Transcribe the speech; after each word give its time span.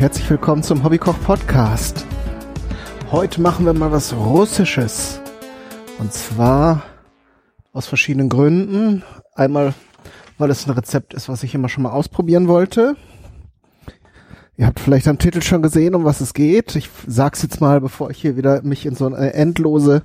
Herzlich 0.00 0.30
willkommen 0.30 0.62
zum 0.62 0.82
Hobbykoch 0.82 1.20
Podcast. 1.20 2.06
Heute 3.10 3.42
machen 3.42 3.66
wir 3.66 3.74
mal 3.74 3.92
was 3.92 4.14
Russisches. 4.14 5.20
Und 5.98 6.14
zwar 6.14 6.84
aus 7.74 7.86
verschiedenen 7.86 8.30
Gründen. 8.30 9.02
Einmal, 9.34 9.74
weil 10.38 10.48
es 10.48 10.66
ein 10.66 10.70
Rezept 10.70 11.12
ist, 11.12 11.28
was 11.28 11.42
ich 11.42 11.54
immer 11.54 11.68
schon 11.68 11.82
mal 11.82 11.90
ausprobieren 11.90 12.48
wollte. 12.48 12.96
Ihr 14.56 14.66
habt 14.66 14.80
vielleicht 14.80 15.06
am 15.06 15.18
Titel 15.18 15.42
schon 15.42 15.60
gesehen, 15.60 15.94
um 15.94 16.06
was 16.06 16.22
es 16.22 16.32
geht. 16.32 16.76
Ich 16.76 16.88
sag's 17.06 17.42
jetzt 17.42 17.60
mal, 17.60 17.82
bevor 17.82 18.08
ich 18.08 18.22
hier 18.22 18.38
wieder 18.38 18.62
mich 18.62 18.86
in 18.86 18.94
so 18.94 19.04
eine 19.04 19.34
endlose 19.34 20.02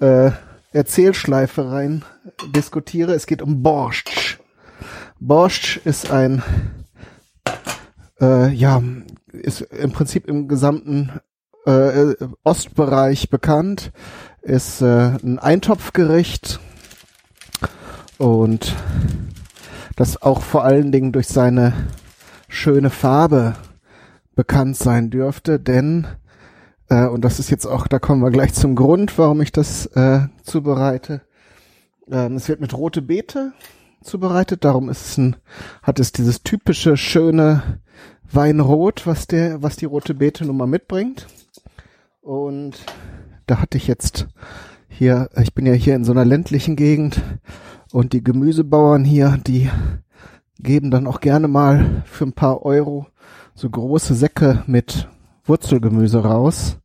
äh, 0.00 0.30
Erzählschleife 0.72 1.70
rein 1.70 2.02
diskutiere. 2.56 3.12
Es 3.12 3.26
geht 3.26 3.42
um 3.42 3.62
Borscht. 3.62 4.38
Borscht 5.20 5.84
ist 5.84 6.10
ein 6.10 6.42
äh, 8.20 8.52
ja, 8.52 8.82
ist 9.32 9.60
im 9.60 9.92
Prinzip 9.92 10.26
im 10.26 10.48
gesamten 10.48 11.20
äh, 11.66 12.14
Ostbereich 12.44 13.30
bekannt, 13.30 13.92
ist 14.42 14.80
äh, 14.80 15.16
ein 15.22 15.38
Eintopfgericht 15.38 16.60
und 18.18 18.74
das 19.96 20.22
auch 20.22 20.42
vor 20.42 20.64
allen 20.64 20.92
Dingen 20.92 21.12
durch 21.12 21.28
seine 21.28 21.72
schöne 22.48 22.90
Farbe 22.90 23.54
bekannt 24.34 24.76
sein 24.76 25.10
dürfte, 25.10 25.58
denn 25.58 26.06
äh, 26.88 27.06
und 27.06 27.24
das 27.24 27.38
ist 27.38 27.50
jetzt 27.50 27.66
auch, 27.66 27.86
da 27.86 27.98
kommen 27.98 28.22
wir 28.22 28.30
gleich 28.30 28.54
zum 28.54 28.74
Grund, 28.74 29.18
warum 29.18 29.40
ich 29.40 29.52
das 29.52 29.86
äh, 29.86 30.28
zubereite. 30.42 31.22
Ähm, 32.10 32.36
es 32.36 32.48
wird 32.48 32.60
mit 32.60 32.74
rote 32.74 33.02
Beete 33.02 33.52
zubereitet, 34.02 34.64
darum 34.64 34.88
ist 34.88 35.04
es 35.04 35.18
ein, 35.18 35.36
hat 35.82 35.98
es 35.98 36.12
dieses 36.12 36.42
typische 36.42 36.96
schöne 36.96 37.80
Weinrot, 38.30 39.06
was 39.06 39.26
der, 39.26 39.62
was 39.62 39.76
die 39.76 39.86
rote 39.86 40.14
Beete 40.14 40.44
nun 40.44 40.56
mal 40.56 40.66
mitbringt. 40.66 41.26
Und 42.20 42.84
da 43.46 43.60
hatte 43.60 43.78
ich 43.78 43.86
jetzt 43.86 44.28
hier, 44.88 45.30
ich 45.40 45.54
bin 45.54 45.66
ja 45.66 45.72
hier 45.72 45.94
in 45.94 46.04
so 46.04 46.12
einer 46.12 46.24
ländlichen 46.24 46.76
Gegend 46.76 47.22
und 47.92 48.12
die 48.12 48.22
Gemüsebauern 48.22 49.04
hier, 49.04 49.38
die 49.46 49.70
geben 50.58 50.90
dann 50.90 51.06
auch 51.06 51.20
gerne 51.20 51.48
mal 51.48 52.02
für 52.04 52.24
ein 52.24 52.32
paar 52.32 52.64
Euro 52.64 53.06
so 53.54 53.68
große 53.70 54.14
Säcke 54.14 54.62
mit 54.66 55.08
Wurzelgemüse 55.44 56.22
raus. 56.22 56.78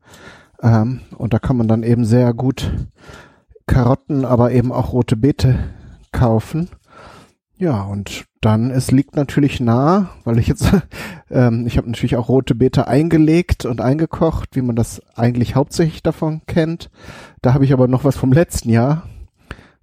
Ähm, 0.62 1.02
und 1.18 1.34
da 1.34 1.40
kann 1.40 1.58
man 1.58 1.68
dann 1.68 1.84
eben 1.84 2.06
sehr 2.06 2.34
gut 2.34 2.72
Karotten, 3.68 4.26
aber 4.26 4.52
eben 4.52 4.72
auch 4.72 4.94
rote 4.94 5.16
Beete 5.16 5.60
kaufen. 6.12 6.70
Ja, 7.58 7.84
und 7.84 8.26
dann, 8.42 8.72
es 8.72 8.92
liegt 8.92 9.16
natürlich 9.16 9.60
nah, 9.60 10.10
weil 10.24 10.40
ich 10.40 10.48
jetzt, 10.48 10.70
ähm, 11.30 11.66
ich 11.68 11.78
habe 11.78 11.88
natürlich 11.88 12.16
auch 12.16 12.28
rote 12.28 12.56
Beete 12.56 12.88
eingelegt 12.88 13.66
und 13.66 13.80
eingekocht, 13.80 14.56
wie 14.56 14.62
man 14.62 14.76
das 14.76 15.02
eigentlich 15.16 15.56
hauptsächlich 15.56 16.04
davon 16.04 16.42
kennt. 16.48 16.90
Da 17.42 17.54
habe 17.54 17.64
ich 17.64 17.74
aber 17.74 17.88
noch 17.88 18.04
was 18.04 18.18
vom 18.18 18.34
letzten 18.34 18.70
Jahr, 18.70 19.08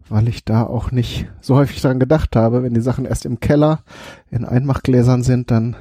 weil 0.09 0.29
ich 0.29 0.45
da 0.45 0.65
auch 0.65 0.91
nicht 0.91 1.29
so 1.41 1.57
häufig 1.57 1.81
dran 1.81 2.01
gedacht 2.01 2.35
habe. 2.37 2.63
Wenn 2.63 2.75
die 2.75 2.81
Sachen 2.81 3.05
erst 3.05 3.25
im 3.25 3.41
Keller 3.41 3.81
in 4.31 4.45
Einmachgläsern 4.45 5.23
sind, 5.23 5.51
dann 5.51 5.77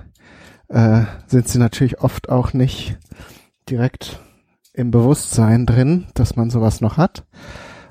äh, 0.68 1.02
sind 1.28 1.48
sie 1.48 1.58
natürlich 1.58 2.02
oft 2.02 2.30
auch 2.30 2.54
nicht 2.54 2.98
direkt 3.70 4.20
im 4.74 4.92
Bewusstsein 4.92 5.66
drin, 5.66 6.06
dass 6.14 6.36
man 6.36 6.50
sowas 6.50 6.80
noch 6.80 6.98
hat. 6.98 7.26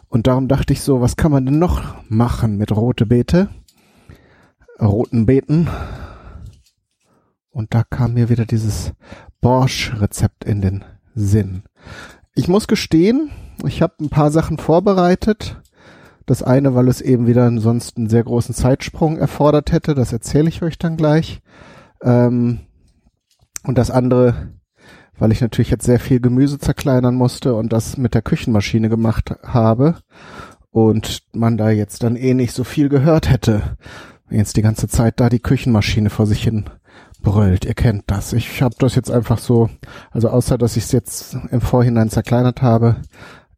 Und 0.09 0.27
darum 0.27 0.49
dachte 0.49 0.73
ich 0.73 0.81
so, 0.81 1.01
was 1.01 1.17
kann 1.17 1.33
man 1.33 1.45
denn 1.45 1.59
noch 1.59 1.83
machen 2.09 2.57
mit 2.57 2.75
rote 2.75 3.05
Beete? 3.05 3.49
Roten 4.81 5.27
Beeten. 5.27 5.69
Und 7.51 7.75
da 7.75 7.83
kam 7.83 8.15
mir 8.15 8.29
wieder 8.29 8.47
dieses 8.47 8.93
Borsch-Rezept 9.41 10.45
in 10.45 10.61
den 10.61 10.85
Sinn. 11.15 11.63
Ich 12.35 12.49
muss 12.49 12.69
gestehen, 12.69 13.31
ich 13.67 13.83
habe 13.83 13.95
ein 14.01 14.11
paar 14.11 14.31
Sachen 14.31 14.59
vorbereitet. 14.59 15.61
Das 16.27 16.43
eine, 16.43 16.75
weil 16.75 16.89
es 16.89 17.01
eben 17.01 17.27
wieder 17.27 17.51
sonst 17.59 17.97
einen 17.97 18.09
sehr 18.09 18.23
großen 18.23 18.55
Zeitsprung 18.55 19.17
erfordert 19.17 19.73
hätte, 19.73 19.95
das 19.95 20.13
erzähle 20.13 20.49
ich 20.49 20.63
euch 20.63 20.79
dann 20.79 20.97
gleich. 20.97 21.41
Ähm, 22.03 22.61
und 23.65 23.79
das 23.79 23.91
andere, 23.91 24.53
weil 25.19 25.33
ich 25.33 25.41
natürlich 25.41 25.71
jetzt 25.71 25.87
sehr 25.87 25.99
viel 25.99 26.21
Gemüse 26.21 26.59
zerkleinern 26.59 27.15
musste 27.15 27.55
und 27.55 27.73
das 27.73 27.97
mit 27.97 28.15
der 28.15 28.23
Küchenmaschine 28.23 28.89
gemacht 28.89 29.35
habe 29.43 29.97
und 30.71 31.23
man 31.33 31.57
da 31.57 31.71
jetzt 31.71 32.03
dann 32.03 32.15
eh 32.15 32.35
nicht 32.35 32.53
so 32.53 32.63
viel 32.63 32.89
gehört 32.89 33.31
hätte 33.31 33.77
jetzt 34.31 34.57
die 34.57 34.63
ganze 34.63 34.89
Zeit 34.89 35.21
da 35.21 35.29
die 35.29 35.41
Küchenmaschine 35.41 36.11
vor 36.11 36.27
sich 36.27 36.43
hin 36.43 36.65
brüllt. 37.23 37.65
Ihr 37.65 37.75
kennt 37.75 38.05
das. 38.07 38.33
Ich 38.33 38.63
habe 38.63 38.75
das 38.79 38.95
jetzt 38.95 39.11
einfach 39.11 39.39
so, 39.39 39.71
also 40.11 40.29
außer 40.29 40.59
dass 40.59 40.77
ich 40.77 40.85
es 40.85 40.93
jetzt 40.93 41.37
im 41.51 41.61
Vorhinein 41.61 42.11
zerkleinert 42.11 42.63
habe, 42.63 42.97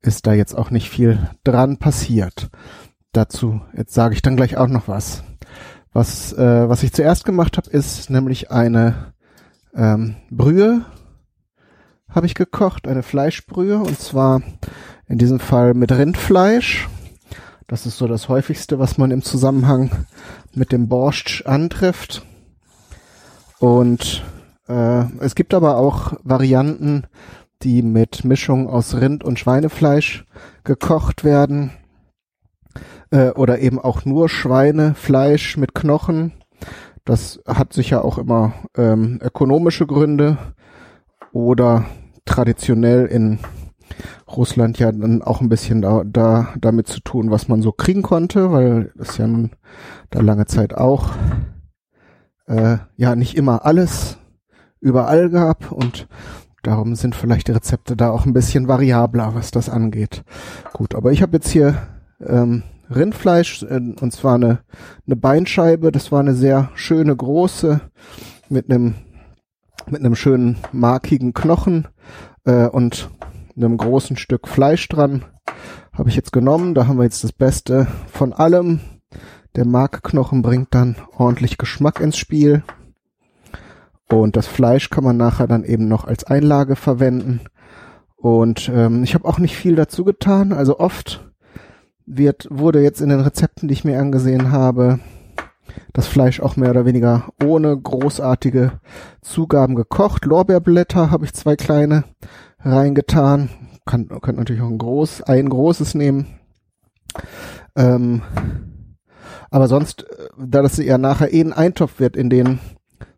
ist 0.01 0.27
da 0.27 0.33
jetzt 0.33 0.55
auch 0.55 0.71
nicht 0.71 0.89
viel 0.89 1.31
dran 1.45 1.79
passiert. 1.79 2.51
Dazu, 3.13 3.61
jetzt 3.77 3.95
sage 3.95 4.15
ich 4.15 4.23
dann 4.23 4.37
gleich 4.37 4.57
auch 4.57 4.69
noch 4.69 4.89
was. 4.89 5.25
Was, 5.93 6.33
äh, 6.33 6.69
was 6.69 6.83
ich 6.83 6.93
zuerst 6.93 7.25
gemacht 7.25 7.57
habe, 7.57 7.69
ist 7.69 8.11
nämlich 8.11 8.51
eine 8.51 9.13
ähm, 9.75 10.17
Brühe 10.31 10.85
habe 12.11 12.27
ich 12.27 12.35
gekocht, 12.35 12.89
eine 12.89 13.03
Fleischbrühe 13.03 13.79
und 13.79 13.99
zwar 13.99 14.43
in 15.07 15.19
diesem 15.19 15.41
Fall 15.41 15.75
mit 15.75 15.93
Rindfleisch. 15.93 16.89
Das 17.71 17.87
ist 17.87 17.99
so 17.99 18.09
das 18.09 18.29
häufigste, 18.29 18.81
was 18.81 18.99
man 18.99 19.13
im 19.13 19.23
Zusammenhang 19.23 20.05
mit 20.53 20.73
dem 20.73 20.89
Borscht 20.89 21.47
antrifft. 21.47 22.27
Und 23.61 24.25
äh, 24.67 25.05
es 25.21 25.37
gibt 25.37 25.55
aber 25.55 25.77
auch 25.77 26.15
Varianten, 26.25 27.05
die 27.63 27.83
mit 27.83 28.25
Mischung 28.25 28.69
aus 28.69 28.97
Rind 28.97 29.23
und 29.23 29.39
Schweinefleisch 29.39 30.25
gekocht 30.65 31.23
werden. 31.23 31.71
Äh, 33.13 33.31
oder 33.35 33.61
eben 33.61 33.79
auch 33.79 34.05
nur 34.05 34.29
Schweinefleisch 34.29 35.57
mit 35.57 35.73
Knochen. 35.73 36.33
Das 37.05 37.41
hat 37.47 37.73
sicher 37.73 38.05
auch 38.05 38.19
immer 38.19 38.53
ähm, 38.77 39.21
ökonomische 39.23 39.87
Gründe 39.87 40.39
oder 41.31 41.85
traditionell 42.25 43.07
in 43.07 43.39
Russland 44.37 44.79
ja 44.79 44.93
dann 44.93 45.23
auch 45.23 45.41
ein 45.41 45.49
bisschen 45.49 45.83
da, 45.83 46.03
da 46.05 46.49
damit 46.61 46.87
zu 46.89 47.01
tun, 47.01 47.31
was 47.31 47.49
man 47.49 47.63
so 47.63 47.73
kriegen 47.73 48.03
konnte, 48.03 48.53
weil 48.53 48.93
es 48.99 49.17
ja 49.19 49.27
nun 49.27 49.51
da 50.11 50.21
lange 50.21 50.47
Zeit 50.47 50.75
auch 50.75 51.11
äh, 52.47 52.79
ja 52.97 53.17
nicht 53.17 53.37
immer 53.37 53.65
alles 53.65 54.19
überall 54.81 55.31
gab 55.31 55.73
und 55.73 56.09
darum 56.63 56.95
sind 56.95 57.15
vielleicht 57.15 57.49
die 57.49 57.53
Rezepte 57.53 57.97
da 57.97 58.11
auch 58.11 58.27
ein 58.27 58.33
bisschen 58.33 58.69
variabler, 58.69 59.35
was 59.35 59.51
das 59.51 59.69
angeht. 59.69 60.25
Gut, 60.73 60.95
aber 60.95 61.13
ich 61.13 61.23
habe 61.23 61.37
jetzt 61.37 61.51
hier 61.51 61.77
ähm, 62.21 62.63
Rindfleisch 62.91 63.63
äh, 63.63 63.95
und 64.01 64.13
zwar 64.13 64.35
eine, 64.35 64.61
eine 65.07 65.17
Beinscheibe. 65.17 65.93
Das 65.93 66.13
war 66.13 66.21
eine 66.21 66.35
sehr 66.35 66.71
schöne 66.75 67.15
große 67.15 67.81
mit 68.49 68.71
einem 68.71 68.95
mit 69.87 70.01
einem 70.01 70.15
schönen 70.15 70.59
markigen 70.73 71.33
Knochen 71.33 71.89
äh, 72.45 72.67
und 72.67 73.11
einem 73.65 73.77
großen 73.77 74.17
Stück 74.17 74.49
Fleisch 74.49 74.89
dran. 74.89 75.25
Habe 75.93 76.09
ich 76.09 76.17
jetzt 76.17 76.33
genommen. 76.33 76.75
Da 76.75 76.87
haben 76.87 76.99
wir 76.99 77.05
jetzt 77.05 77.25
das 77.25 77.33
Beste 77.33 77.87
von 78.11 78.33
allem. 78.33 78.81
Der 79.57 79.67
Markknochen 79.67 80.43
bringt 80.43 80.75
dann 80.75 80.97
ordentlich 81.17 81.59
Geschmack 81.59 82.01
ins 82.01 82.17
Spiel. 82.17 82.63
Und 84.09 84.37
das 84.37 84.47
Fleisch 84.47 84.91
kann 84.91 85.05
man 85.05 85.17
nachher 85.17 85.47
dann 85.47 85.65
eben 85.65 85.89
noch 85.89 86.05
als 86.05 86.25
Einlage 86.25 86.77
verwenden. 86.77 87.41
Und 88.17 88.71
ähm, 88.75 89.03
ich 89.03 89.15
habe 89.15 89.27
auch 89.27 89.39
nicht 89.39 89.57
viel 89.57 89.77
dazu 89.77 90.05
getan. 90.05 90.53
Also 90.53 90.79
oft 90.79 91.31
wird, 92.07 92.49
wurde 92.51 92.83
jetzt 92.83 93.01
in 93.01 93.09
den 93.09 93.21
Rezepten, 93.21 93.69
die 93.69 93.75
ich 93.75 93.85
mir 93.85 93.99
angesehen 93.99 94.53
habe, 94.53 95.01
das 95.93 96.07
Fleisch 96.07 96.41
auch 96.41 96.57
mehr 96.57 96.71
oder 96.71 96.85
weniger 96.85 97.29
ohne 97.43 97.77
großartige 97.77 98.73
Zugaben 99.23 99.75
gekocht. 99.75 100.25
Lorbeerblätter 100.25 101.11
habe 101.11 101.25
ich 101.25 101.33
zwei 101.33 101.57
kleine 101.57 102.05
reingetan. 102.63 103.51
Kann, 103.87 104.09
könnt 104.09 104.39
natürlich 104.39 104.63
auch 104.63 104.69
ein 104.69 104.79
groß, 104.79 105.23
ein 105.23 105.49
großes 105.49 105.95
nehmen. 105.95 106.27
Ähm, 107.77 108.23
aber 109.51 109.69
sonst, 109.69 110.05
äh, 110.05 110.29
da 110.39 110.63
das 110.63 110.77
ja 110.77 110.99
nachher 110.99 111.33
eh 111.33 111.41
ein 111.41 111.53
Eintopf 111.53 111.99
wird, 111.99 112.17
in 112.17 112.31
den 112.31 112.61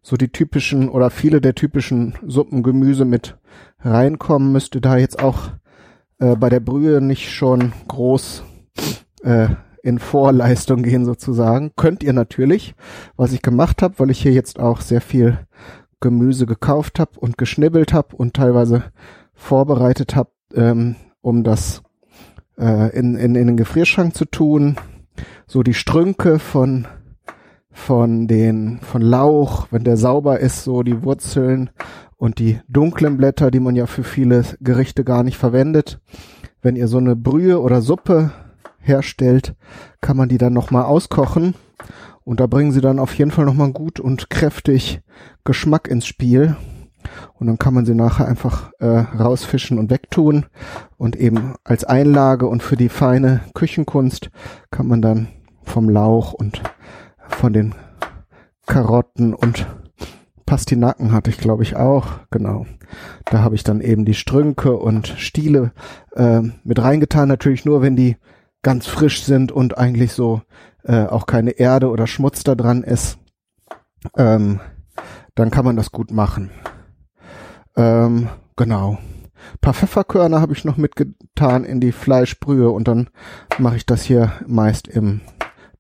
so 0.03 0.17
die 0.17 0.31
typischen 0.31 0.89
oder 0.89 1.11
viele 1.11 1.41
der 1.41 1.55
typischen 1.55 2.15
Suppengemüse 2.27 3.05
mit 3.05 3.37
reinkommen, 3.81 4.53
müsste 4.53 4.81
da 4.81 4.97
jetzt 4.97 5.23
auch 5.23 5.51
äh, 6.19 6.37
bei 6.37 6.49
der 6.49 6.61
Brühe 6.61 7.01
nicht 7.01 7.31
schon 7.31 7.73
groß 7.89 8.43
äh, 9.23 9.49
in 9.83 9.99
Vorleistung 9.99 10.83
gehen 10.83 11.05
sozusagen. 11.05 11.73
Könnt 11.77 12.03
ihr 12.03 12.13
natürlich, 12.13 12.75
was 13.17 13.33
ich 13.33 13.43
gemacht 13.43 13.83
habe, 13.83 13.99
weil 13.99 14.11
ich 14.11 14.23
hier 14.23 14.33
jetzt 14.33 14.59
auch 14.59 14.81
sehr 14.81 15.01
viel 15.01 15.39
Gemüse 16.01 16.47
gekauft 16.47 16.99
habe 16.99 17.19
und 17.19 17.39
geschnibbelt 17.39 17.93
habe 17.93 18.17
und 18.17 18.35
teilweise 18.35 18.85
vorbereitet 19.43 20.15
habe, 20.15 20.31
ähm, 20.55 20.97
um 21.21 21.43
das 21.43 21.83
äh, 22.59 22.97
in, 22.97 23.17
in, 23.17 23.35
in 23.35 23.49
den 23.49 23.57
Gefrierschrank 23.57 24.15
zu 24.15 24.25
tun. 24.25 24.77
So 25.47 25.63
die 25.63 25.75
Strünke 25.75 26.39
von 26.39 26.87
von 27.75 28.29
den, 28.29 28.81
von 28.83 29.01
Lauch, 29.01 29.69
wenn 29.71 29.83
der 29.83 29.97
sauber 29.97 30.41
ist, 30.41 30.63
so 30.63 30.83
die 30.83 31.03
Wurzeln 31.03 31.71
und 32.19 32.39
die 32.39 32.61
dunklen 32.69 33.17
Blätter, 33.17 33.51
die 33.51 33.61
man 33.61 33.77
ja 33.77 33.87
für 33.87 34.05
viele 34.05 34.45
Gerichte 34.61 35.05
gar 35.05 35.23
nicht 35.23 35.39
verwendet. 35.39 35.99
Wenn 36.61 36.77
ihr 36.77 36.87
so 36.87 36.99
eine 36.99 37.17
Brühe 37.17 37.61
oder 37.61 37.81
Suppe 37.81 38.31
herstellt, 38.79 39.55
kann 40.03 40.19
man 40.19 40.29
die 40.29 40.37
dann 40.37 40.53
nochmal 40.53 40.85
auskochen 40.85 41.55
und 42.25 42.41
da 42.41 42.47
bringen 42.47 42.73
sie 42.73 42.83
dann 42.83 42.99
auf 42.99 43.15
jeden 43.15 43.31
Fall 43.31 43.47
nochmal 43.47 43.73
gut 43.73 43.99
und 43.99 44.29
kräftig 44.29 45.01
Geschmack 45.45 45.89
ins 45.89 46.07
Spiel. 46.07 46.57
Und 47.35 47.47
dann 47.47 47.59
kann 47.59 47.75
man 47.75 47.85
sie 47.85 47.95
nachher 47.95 48.27
einfach 48.27 48.71
äh, 48.79 48.87
rausfischen 48.87 49.79
und 49.79 49.91
wegtun. 49.91 50.47
Und 50.97 51.17
eben 51.17 51.55
als 51.65 51.85
Einlage 51.85 52.47
und 52.47 52.63
für 52.63 52.77
die 52.77 52.89
feine 52.89 53.41
Küchenkunst 53.55 54.31
kann 54.71 54.87
man 54.87 55.03
dann 55.03 55.29
vom 55.63 55.89
Lauch 55.89 56.33
und 56.33 56.63
von 57.29 57.53
den 57.53 57.75
Karotten 58.67 59.35
und 59.35 59.67
Pastinaken 60.47 61.13
hatte 61.13 61.31
ich, 61.31 61.39
glaube 61.39 61.63
ich, 61.63 61.77
auch. 61.77 62.07
Genau. 62.31 62.67
Da 63.25 63.39
habe 63.39 63.55
ich 63.55 63.65
dann 63.65 63.81
eben 63.81 64.05
die 64.05 64.15
Strünke 64.15 64.77
und 64.77 65.09
Stiele 65.09 65.73
äh, 66.15 66.43
mit 66.63 66.83
reingetan. 66.83 67.29
Natürlich 67.29 67.65
nur, 67.65 67.81
wenn 67.81 67.97
die 67.97 68.17
ganz 68.63 68.87
frisch 68.87 69.25
sind 69.25 69.51
und 69.51 69.79
eigentlich 69.79 70.13
so 70.13 70.43
äh, 70.85 71.07
auch 71.07 71.27
keine 71.27 71.53
Erde 71.53 71.89
oder 71.91 72.07
Schmutz 72.07 72.45
da 72.45 72.55
dran 72.55 72.83
ist. 72.83 73.19
Ähm, 74.17 74.61
dann 75.35 75.51
kann 75.51 75.65
man 75.65 75.77
das 75.77 75.91
gut 75.91 76.11
machen. 76.11 76.51
Ähm, 77.77 78.29
genau. 78.57 78.99
Ein 79.55 79.59
paar 79.61 79.75
Pfefferkörner 79.75 80.41
habe 80.41 80.53
ich 80.53 80.65
noch 80.65 80.77
mitgetan 80.77 81.65
in 81.65 81.81
die 81.81 81.93
Fleischbrühe 81.93 82.71
und 82.71 82.89
dann 82.89 83.11
mache 83.59 83.77
ich 83.77 83.87
das 83.87 84.03
hier 84.03 84.33
meist 84.47 84.89
im 84.89 85.21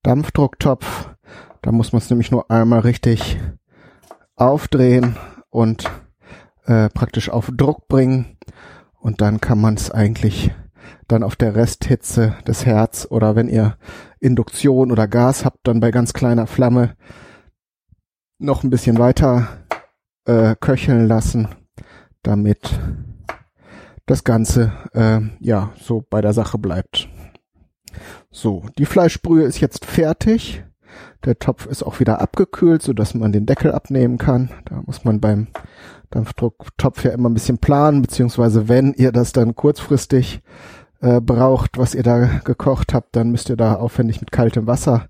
Dampfdrucktopf. 0.02 1.10
Da 1.62 1.70
muss 1.70 1.92
man 1.92 2.02
es 2.02 2.10
nämlich 2.10 2.30
nur 2.30 2.50
einmal 2.50 2.80
richtig 2.80 3.40
aufdrehen 4.34 5.16
und 5.50 5.88
äh, 6.66 6.88
praktisch 6.88 7.30
auf 7.30 7.50
Druck 7.56 7.86
bringen 7.88 8.36
und 8.98 9.20
dann 9.20 9.40
kann 9.40 9.60
man 9.60 9.74
es 9.74 9.90
eigentlich 9.90 10.52
dann 11.08 11.22
auf 11.22 11.36
der 11.36 11.54
Resthitze 11.54 12.34
des 12.46 12.66
Herz 12.66 13.06
oder 13.08 13.36
wenn 13.36 13.48
ihr 13.48 13.76
Induktion 14.20 14.90
oder 14.90 15.06
Gas 15.06 15.44
habt, 15.44 15.66
dann 15.66 15.80
bei 15.80 15.90
ganz 15.90 16.12
kleiner 16.12 16.46
Flamme 16.46 16.96
noch 18.38 18.64
ein 18.64 18.70
bisschen 18.70 18.98
weiter 18.98 19.48
äh, 20.24 20.56
köcheln 20.58 21.06
lassen, 21.06 21.48
damit 22.22 22.78
das 24.06 24.24
Ganze 24.24 24.72
äh, 24.92 25.20
ja 25.40 25.72
so 25.80 26.04
bei 26.08 26.20
der 26.20 26.32
Sache 26.32 26.58
bleibt. 26.58 27.08
So, 28.30 28.64
die 28.78 28.86
Fleischbrühe 28.86 29.44
ist 29.44 29.60
jetzt 29.60 29.84
fertig. 29.84 30.64
Der 31.24 31.38
Topf 31.38 31.66
ist 31.66 31.82
auch 31.82 32.00
wieder 32.00 32.20
abgekühlt, 32.20 32.82
so 32.82 32.92
dass 32.92 33.14
man 33.14 33.32
den 33.32 33.46
Deckel 33.46 33.72
abnehmen 33.72 34.18
kann. 34.18 34.50
Da 34.64 34.82
muss 34.84 35.04
man 35.04 35.20
beim 35.20 35.48
Dampfdrucktopf 36.10 37.04
ja 37.04 37.12
immer 37.12 37.28
ein 37.28 37.34
bisschen 37.34 37.58
planen, 37.58 38.02
beziehungsweise 38.02 38.68
wenn 38.68 38.92
ihr 38.94 39.12
das 39.12 39.32
dann 39.32 39.54
kurzfristig 39.54 40.42
äh, 41.00 41.20
braucht, 41.20 41.78
was 41.78 41.94
ihr 41.94 42.02
da 42.02 42.40
gekocht 42.44 42.94
habt, 42.94 43.14
dann 43.16 43.30
müsst 43.30 43.50
ihr 43.50 43.56
da 43.56 43.74
aufwendig 43.74 44.20
mit 44.20 44.32
kaltem 44.32 44.66
Wasser 44.66 45.06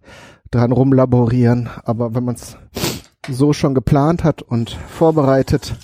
dran 0.50 0.72
rumlaborieren. 0.72 1.70
Aber 1.84 2.14
wenn 2.14 2.24
man 2.24 2.34
es 2.34 2.56
so 3.28 3.52
schon 3.52 3.74
geplant 3.74 4.24
hat 4.24 4.42
und 4.42 4.70
vorbereitet 4.70 5.74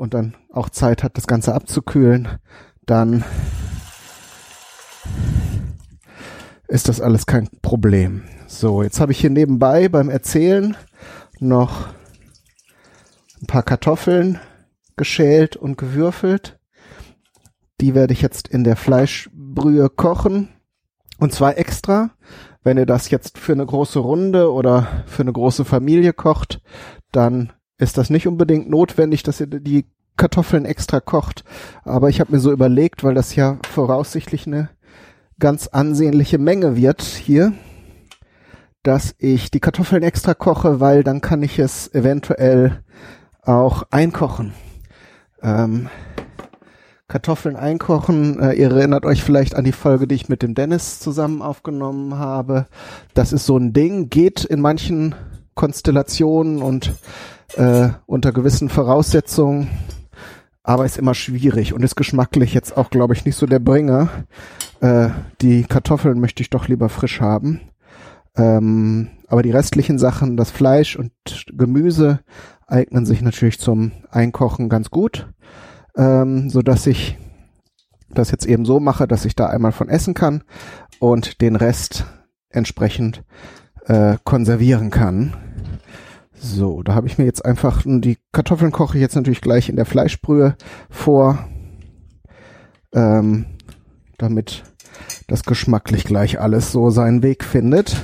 und 0.00 0.14
dann 0.14 0.34
auch 0.50 0.70
Zeit 0.70 1.02
hat, 1.02 1.18
das 1.18 1.26
Ganze 1.26 1.54
abzukühlen, 1.54 2.26
dann 2.86 3.22
ist 6.68 6.88
das 6.88 7.02
alles 7.02 7.26
kein 7.26 7.50
Problem. 7.60 8.22
So, 8.46 8.82
jetzt 8.82 8.98
habe 8.98 9.12
ich 9.12 9.20
hier 9.20 9.28
nebenbei 9.28 9.90
beim 9.90 10.08
Erzählen 10.08 10.74
noch 11.38 11.88
ein 13.42 13.46
paar 13.46 13.62
Kartoffeln 13.62 14.40
geschält 14.96 15.56
und 15.56 15.76
gewürfelt. 15.76 16.58
Die 17.82 17.94
werde 17.94 18.14
ich 18.14 18.22
jetzt 18.22 18.48
in 18.48 18.64
der 18.64 18.76
Fleischbrühe 18.76 19.90
kochen. 19.90 20.48
Und 21.18 21.34
zwar 21.34 21.58
extra. 21.58 22.12
Wenn 22.62 22.78
ihr 22.78 22.86
das 22.86 23.10
jetzt 23.10 23.36
für 23.36 23.52
eine 23.52 23.66
große 23.66 23.98
Runde 23.98 24.50
oder 24.50 25.04
für 25.04 25.22
eine 25.22 25.32
große 25.34 25.66
Familie 25.66 26.14
kocht, 26.14 26.62
dann 27.12 27.52
ist 27.80 27.98
das 27.98 28.10
nicht 28.10 28.28
unbedingt 28.28 28.68
notwendig, 28.68 29.22
dass 29.22 29.40
ihr 29.40 29.46
die 29.46 29.86
Kartoffeln 30.16 30.66
extra 30.66 31.00
kocht. 31.00 31.44
Aber 31.82 32.10
ich 32.10 32.20
habe 32.20 32.32
mir 32.32 32.40
so 32.40 32.52
überlegt, 32.52 33.02
weil 33.02 33.14
das 33.14 33.34
ja 33.34 33.58
voraussichtlich 33.68 34.46
eine 34.46 34.68
ganz 35.38 35.66
ansehnliche 35.66 36.38
Menge 36.38 36.76
wird 36.76 37.00
hier, 37.00 37.54
dass 38.82 39.14
ich 39.18 39.50
die 39.50 39.60
Kartoffeln 39.60 40.02
extra 40.02 40.34
koche, 40.34 40.78
weil 40.78 41.02
dann 41.02 41.22
kann 41.22 41.42
ich 41.42 41.58
es 41.58 41.92
eventuell 41.94 42.82
auch 43.42 43.84
einkochen. 43.90 44.52
Ähm, 45.42 45.88
Kartoffeln 47.08 47.56
einkochen. 47.56 48.38
Äh, 48.40 48.52
ihr 48.52 48.70
erinnert 48.70 49.06
euch 49.06 49.22
vielleicht 49.24 49.56
an 49.56 49.64
die 49.64 49.72
Folge, 49.72 50.06
die 50.06 50.14
ich 50.16 50.28
mit 50.28 50.42
dem 50.42 50.54
Dennis 50.54 51.00
zusammen 51.00 51.40
aufgenommen 51.40 52.18
habe. 52.18 52.66
Das 53.14 53.32
ist 53.32 53.46
so 53.46 53.56
ein 53.56 53.72
Ding, 53.72 54.10
geht 54.10 54.44
in 54.44 54.60
manchen 54.60 55.14
Konstellationen 55.54 56.62
und 56.62 56.94
äh, 57.56 57.90
unter 58.06 58.32
gewissen 58.32 58.68
Voraussetzungen, 58.68 59.70
aber 60.62 60.84
ist 60.84 60.98
immer 60.98 61.14
schwierig 61.14 61.72
und 61.72 61.82
ist 61.82 61.96
geschmacklich 61.96 62.54
jetzt 62.54 62.76
auch, 62.76 62.90
glaube 62.90 63.14
ich, 63.14 63.24
nicht 63.24 63.36
so 63.36 63.46
der 63.46 63.58
Bringer. 63.58 64.08
Äh, 64.80 65.08
die 65.40 65.64
Kartoffeln 65.64 66.20
möchte 66.20 66.42
ich 66.42 66.50
doch 66.50 66.68
lieber 66.68 66.88
frisch 66.88 67.20
haben. 67.20 67.60
Ähm, 68.36 69.10
aber 69.26 69.42
die 69.42 69.50
restlichen 69.50 69.98
Sachen, 69.98 70.36
das 70.36 70.50
Fleisch 70.50 70.96
und 70.96 71.12
Gemüse, 71.52 72.20
eignen 72.66 73.04
sich 73.04 73.22
natürlich 73.22 73.58
zum 73.58 73.92
Einkochen 74.10 74.68
ganz 74.68 74.90
gut 74.90 75.26
ähm, 75.96 76.50
so 76.50 76.62
dass 76.62 76.86
ich 76.86 77.18
das 78.08 78.30
jetzt 78.30 78.46
eben 78.46 78.64
so 78.64 78.80
mache, 78.80 79.06
dass 79.06 79.24
ich 79.24 79.36
da 79.36 79.46
einmal 79.46 79.72
von 79.72 79.88
essen 79.88 80.14
kann 80.14 80.42
und 80.98 81.40
den 81.40 81.56
Rest 81.56 82.06
entsprechend 82.48 83.22
äh, 83.86 84.16
konservieren 84.24 84.90
kann. 84.90 85.34
So, 86.42 86.82
da 86.82 86.94
habe 86.94 87.06
ich 87.06 87.18
mir 87.18 87.26
jetzt 87.26 87.44
einfach 87.44 87.82
die 87.84 88.16
Kartoffeln 88.32 88.72
koche 88.72 88.96
ich 88.96 89.02
jetzt 89.02 89.14
natürlich 89.14 89.42
gleich 89.42 89.68
in 89.68 89.76
der 89.76 89.84
Fleischbrühe 89.84 90.56
vor, 90.88 91.46
ähm, 92.94 93.44
damit 94.16 94.62
das 95.26 95.42
geschmacklich 95.42 96.04
gleich 96.04 96.40
alles 96.40 96.72
so 96.72 96.88
seinen 96.88 97.22
Weg 97.22 97.44
findet. 97.44 97.94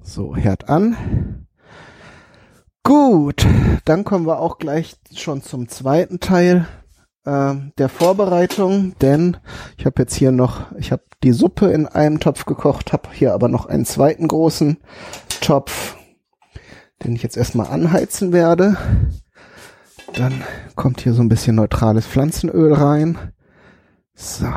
So, 0.00 0.36
Herd 0.36 0.68
an. 0.68 1.46
Gut, 2.84 3.44
dann 3.84 4.04
kommen 4.04 4.26
wir 4.26 4.38
auch 4.38 4.58
gleich 4.58 4.94
schon 5.12 5.42
zum 5.42 5.68
zweiten 5.68 6.20
Teil 6.20 6.68
äh, 7.24 7.54
der 7.78 7.88
Vorbereitung, 7.88 8.94
denn 9.00 9.38
ich 9.76 9.86
habe 9.86 10.02
jetzt 10.02 10.14
hier 10.14 10.30
noch, 10.30 10.70
ich 10.78 10.92
habe 10.92 11.02
die 11.24 11.32
Suppe 11.32 11.72
in 11.72 11.86
einem 11.86 12.20
Topf 12.20 12.44
gekocht, 12.44 12.92
habe 12.92 13.08
hier 13.12 13.34
aber 13.34 13.48
noch 13.48 13.66
einen 13.66 13.86
zweiten 13.86 14.28
großen 14.28 14.78
Topf, 15.40 15.96
den 17.04 17.14
ich 17.14 17.22
jetzt 17.22 17.36
erstmal 17.36 17.68
anheizen 17.68 18.32
werde. 18.32 18.76
Dann 20.14 20.42
kommt 20.74 21.00
hier 21.00 21.12
so 21.12 21.22
ein 21.22 21.28
bisschen 21.28 21.56
neutrales 21.56 22.06
Pflanzenöl 22.06 22.72
rein. 22.72 23.18
So. 24.14 24.48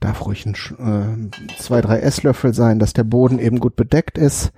Darf 0.00 0.26
ruhig 0.26 0.46
ein, 0.46 0.54
äh, 0.54 1.56
zwei, 1.58 1.80
drei 1.80 2.00
Esslöffel 2.00 2.54
sein, 2.54 2.78
dass 2.78 2.92
der 2.92 3.04
Boden 3.04 3.38
eben 3.38 3.60
gut 3.60 3.76
bedeckt 3.76 4.18
ist 4.18 4.52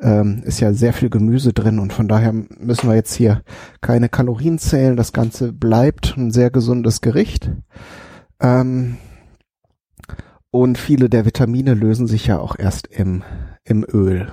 ähm, 0.00 0.42
ist 0.44 0.60
ja 0.60 0.72
sehr 0.72 0.92
viel 0.92 1.10
Gemüse 1.10 1.52
drin 1.52 1.78
und 1.78 1.92
von 1.92 2.08
daher 2.08 2.32
müssen 2.32 2.88
wir 2.88 2.94
jetzt 2.94 3.14
hier 3.14 3.42
keine 3.80 4.08
Kalorien 4.08 4.58
zählen. 4.58 4.96
Das 4.96 5.12
Ganze 5.12 5.52
bleibt 5.52 6.16
ein 6.16 6.30
sehr 6.30 6.50
gesundes 6.50 7.00
Gericht. 7.00 7.50
Ähm, 8.40 8.98
und 10.50 10.78
viele 10.78 11.08
der 11.08 11.24
Vitamine 11.24 11.74
lösen 11.74 12.06
sich 12.06 12.26
ja 12.26 12.38
auch 12.38 12.58
erst 12.58 12.86
im, 12.88 13.22
im 13.66 13.84
Öl. 13.92 14.32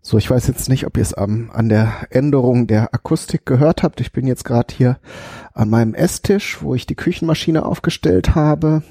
So, 0.00 0.18
ich 0.18 0.28
weiß 0.28 0.48
jetzt 0.48 0.68
nicht, 0.68 0.84
ob 0.86 0.96
ihr 0.96 1.02
es 1.02 1.14
am, 1.14 1.50
an 1.52 1.68
der 1.68 1.92
Änderung 2.10 2.66
der 2.66 2.92
Akustik 2.92 3.46
gehört 3.46 3.82
habt. 3.84 4.00
Ich 4.00 4.10
bin 4.10 4.26
jetzt 4.26 4.44
gerade 4.44 4.74
hier 4.74 4.98
an 5.54 5.70
meinem 5.70 5.94
Esstisch, 5.94 6.60
wo 6.60 6.74
ich 6.74 6.86
die 6.86 6.96
Küchenmaschine 6.96 7.64
aufgestellt 7.64 8.34
habe. 8.34 8.82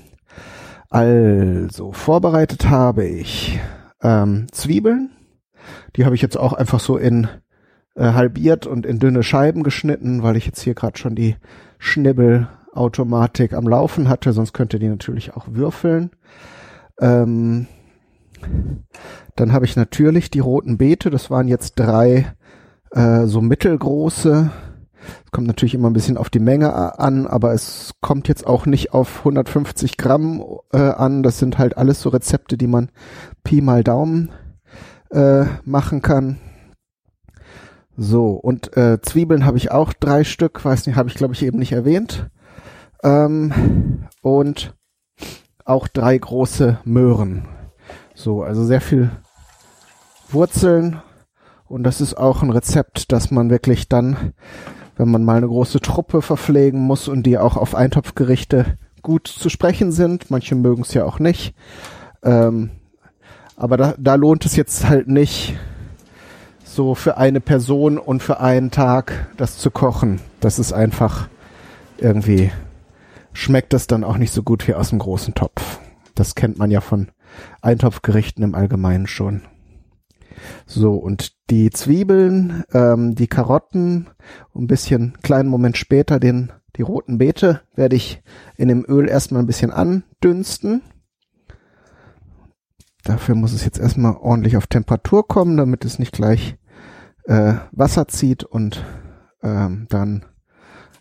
Also, 0.89 1.91
vorbereitet 1.91 2.69
habe 2.69 3.05
ich 3.05 3.59
ähm, 4.01 4.47
Zwiebeln, 4.51 5.09
die 5.95 6.05
habe 6.05 6.15
ich 6.15 6.21
jetzt 6.21 6.37
auch 6.37 6.53
einfach 6.53 6.79
so 6.79 6.97
in 6.97 7.27
äh, 7.95 8.13
halbiert 8.13 8.67
und 8.67 8.85
in 8.85 8.99
dünne 8.99 9.23
Scheiben 9.23 9.63
geschnitten, 9.63 10.23
weil 10.23 10.37
ich 10.37 10.45
jetzt 10.45 10.61
hier 10.61 10.75
gerade 10.75 10.97
schon 10.97 11.15
die 11.15 11.35
Schnibbelautomatik 11.77 13.53
am 13.53 13.67
Laufen 13.67 14.07
hatte, 14.07 14.31
sonst 14.31 14.53
könnte 14.53 14.79
die 14.79 14.87
natürlich 14.87 15.33
auch 15.33 15.47
würfeln. 15.49 16.11
Ähm, 16.99 17.67
dann 19.35 19.53
habe 19.53 19.65
ich 19.65 19.75
natürlich 19.75 20.29
die 20.29 20.39
roten 20.39 20.77
Beete, 20.77 21.09
das 21.09 21.29
waren 21.29 21.47
jetzt 21.47 21.73
drei 21.75 22.33
äh, 22.91 23.25
so 23.25 23.41
mittelgroße 23.41 24.51
Es 25.25 25.31
kommt 25.31 25.47
natürlich 25.47 25.73
immer 25.73 25.89
ein 25.89 25.93
bisschen 25.93 26.17
auf 26.17 26.29
die 26.29 26.39
Menge 26.39 26.99
an, 26.99 27.25
aber 27.25 27.53
es 27.53 27.93
kommt 28.01 28.27
jetzt 28.27 28.45
auch 28.45 28.65
nicht 28.65 28.93
auf 28.93 29.19
150 29.19 29.97
Gramm 29.97 30.43
äh, 30.73 30.77
an. 30.77 31.23
Das 31.23 31.39
sind 31.39 31.57
halt 31.57 31.77
alles 31.77 32.01
so 32.01 32.09
Rezepte, 32.09 32.57
die 32.57 32.67
man 32.67 32.89
Pi 33.43 33.61
mal 33.61 33.83
Daumen 33.83 34.31
äh, 35.09 35.45
machen 35.63 36.01
kann. 36.01 36.37
So, 37.97 38.31
und 38.31 38.75
äh, 38.77 39.01
Zwiebeln 39.01 39.45
habe 39.45 39.57
ich 39.57 39.71
auch 39.71 39.93
drei 39.93 40.23
Stück, 40.23 40.63
weiß 40.63 40.85
nicht, 40.87 40.95
habe 40.95 41.09
ich 41.09 41.15
glaube 41.15 41.33
ich 41.33 41.43
eben 41.43 41.59
nicht 41.59 41.73
erwähnt. 41.73 42.29
Ähm, 43.03 44.07
und 44.21 44.75
auch 45.65 45.87
drei 45.87 46.17
große 46.17 46.79
Möhren. 46.83 47.47
So, 48.21 48.43
also 48.43 48.63
sehr 48.63 48.81
viel 48.81 49.09
Wurzeln. 50.29 51.01
Und 51.67 51.81
das 51.81 52.01
ist 52.01 52.13
auch 52.13 52.43
ein 52.43 52.51
Rezept, 52.51 53.11
dass 53.11 53.31
man 53.31 53.49
wirklich 53.49 53.89
dann, 53.89 54.33
wenn 54.95 55.09
man 55.09 55.23
mal 55.23 55.37
eine 55.37 55.47
große 55.47 55.79
Truppe 55.79 56.21
verpflegen 56.21 56.81
muss 56.81 57.07
und 57.07 57.23
die 57.23 57.39
auch 57.39 57.57
auf 57.57 57.73
Eintopfgerichte 57.73 58.77
gut 59.01 59.27
zu 59.27 59.49
sprechen 59.49 59.91
sind, 59.91 60.29
manche 60.29 60.53
mögen 60.53 60.83
es 60.83 60.93
ja 60.93 61.03
auch 61.03 61.17
nicht, 61.17 61.55
ähm, 62.21 62.69
aber 63.55 63.77
da, 63.77 63.95
da 63.97 64.13
lohnt 64.13 64.45
es 64.45 64.55
jetzt 64.55 64.87
halt 64.87 65.07
nicht, 65.07 65.57
so 66.63 66.93
für 66.93 67.17
eine 67.17 67.41
Person 67.41 67.97
und 67.97 68.21
für 68.21 68.39
einen 68.39 68.69
Tag 68.69 69.29
das 69.37 69.57
zu 69.57 69.71
kochen. 69.71 70.21
Das 70.41 70.59
ist 70.59 70.73
einfach 70.73 71.27
irgendwie, 71.97 72.51
schmeckt 73.33 73.73
das 73.73 73.87
dann 73.87 74.03
auch 74.03 74.17
nicht 74.17 74.31
so 74.31 74.43
gut 74.43 74.67
wie 74.67 74.75
aus 74.75 74.89
dem 74.89 74.99
großen 74.99 75.33
Topf. 75.33 75.79
Das 76.13 76.35
kennt 76.35 76.59
man 76.59 76.69
ja 76.69 76.81
von 76.81 77.07
Eintopfgerichten 77.61 78.43
im 78.43 78.55
Allgemeinen 78.55 79.07
schon. 79.07 79.41
So, 80.65 80.93
und 80.93 81.33
die 81.49 81.69
Zwiebeln, 81.69 82.63
ähm, 82.73 83.15
die 83.15 83.27
Karotten, 83.27 84.09
ein 84.55 84.67
bisschen 84.67 85.17
kleinen 85.21 85.49
Moment 85.49 85.77
später 85.77 86.19
den, 86.19 86.51
die 86.75 86.81
roten 86.81 87.17
Beete 87.17 87.61
werde 87.75 87.95
ich 87.95 88.23
in 88.57 88.69
dem 88.69 88.85
Öl 88.87 89.09
erstmal 89.09 89.43
ein 89.43 89.47
bisschen 89.47 89.71
andünsten. 89.71 90.81
Dafür 93.03 93.35
muss 93.35 93.53
es 93.53 93.65
jetzt 93.65 93.79
erstmal 93.79 94.15
ordentlich 94.15 94.57
auf 94.57 94.67
Temperatur 94.67 95.27
kommen, 95.27 95.57
damit 95.57 95.85
es 95.85 95.99
nicht 95.99 96.13
gleich 96.13 96.57
äh, 97.25 97.55
Wasser 97.71 98.07
zieht 98.07 98.43
und 98.43 98.83
ähm, 99.43 99.87
dann 99.89 100.25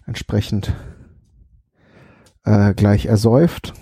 entsprechend 0.07 0.75
äh, 2.45 2.75
gleich 2.75 3.07
ersäuft. 3.07 3.75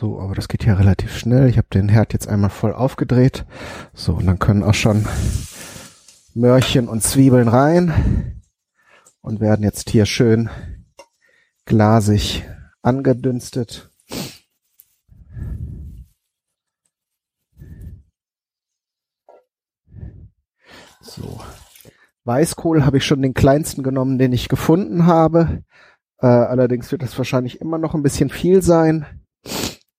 So, 0.00 0.20
aber 0.20 0.36
das 0.36 0.46
geht 0.46 0.64
ja 0.64 0.74
relativ 0.74 1.18
schnell. 1.18 1.48
Ich 1.48 1.58
habe 1.58 1.66
den 1.74 1.88
Herd 1.88 2.12
jetzt 2.12 2.28
einmal 2.28 2.50
voll 2.50 2.72
aufgedreht. 2.72 3.44
So, 3.94 4.14
und 4.14 4.26
dann 4.26 4.38
können 4.38 4.62
auch 4.62 4.74
schon 4.74 5.04
Möhrchen 6.34 6.88
und 6.88 7.02
Zwiebeln 7.02 7.48
rein 7.48 8.40
und 9.22 9.40
werden 9.40 9.64
jetzt 9.64 9.90
hier 9.90 10.06
schön 10.06 10.50
glasig 11.64 12.44
angedünstet. 12.80 13.90
So. 21.00 21.40
Weißkohl 22.22 22.86
habe 22.86 22.98
ich 22.98 23.04
schon 23.04 23.20
den 23.20 23.34
kleinsten 23.34 23.82
genommen, 23.82 24.18
den 24.18 24.32
ich 24.32 24.48
gefunden 24.48 25.06
habe. 25.06 25.64
Äh, 26.20 26.28
allerdings 26.28 26.92
wird 26.92 27.02
das 27.02 27.18
wahrscheinlich 27.18 27.60
immer 27.60 27.78
noch 27.78 27.96
ein 27.96 28.04
bisschen 28.04 28.30
viel 28.30 28.62
sein 28.62 29.17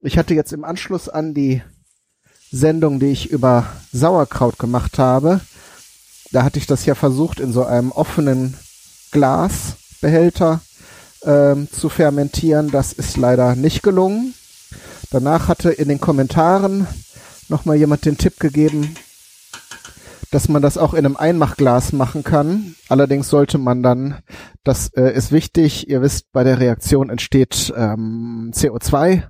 ich 0.01 0.18
hatte 0.18 0.34
jetzt 0.34 0.53
im 0.53 0.63
Anschluss 0.63 1.10
an 1.10 1.34
die 1.34 1.62
Sendung, 2.51 3.00
die 3.00 3.08
ich 3.08 3.29
über 3.29 3.68
Sauerkraut 3.91 4.58
gemacht 4.58 4.98
habe, 4.98 5.41
da 6.32 6.44
hatte 6.44 6.60
ich 6.60 6.68
das 6.68 6.86
ja 6.86 6.96
versucht, 6.96 7.39
in 7.39 7.51
so 7.51 7.65
einem 7.65 7.91
offenen 7.91 8.56
Glasbehälter 9.12 10.62
ähm, 11.24 11.68
zu 11.72 11.89
fermentieren. 11.89 12.70
Das 12.72 12.94
ist 12.94 13.18
leider 13.18 13.56
nicht 13.56 13.82
gelungen. 13.82 14.36
Danach 15.10 15.48
hatte 15.48 15.72
in 15.72 15.89
den 15.89 16.00
Kommentaren 16.00 16.88
nochmal 17.48 17.77
jemand 17.77 18.06
den 18.06 18.18
Tipp 18.18 18.39
gegeben, 18.39 18.96
dass 20.29 20.50
man 20.50 20.62
das 20.62 20.77
auch 20.77 20.94
in 20.94 21.06
einem 21.06 21.18
Einmachglas 21.18 21.94
machen 21.94 22.24
kann. 22.24 22.75
Allerdings 22.89 23.27
sollte 23.29 23.58
man 23.58 23.82
dann, 23.82 24.20
das 24.63 24.94
äh, 24.94 25.12
ist 25.12 25.32
wichtig, 25.32 25.89
ihr 25.89 26.03
wisst, 26.03 26.32
bei 26.32 26.44
der 26.44 26.60
Reaktion 26.60 27.10
entsteht 27.10 27.74
ähm, 27.75 28.51
CO2 28.53 29.24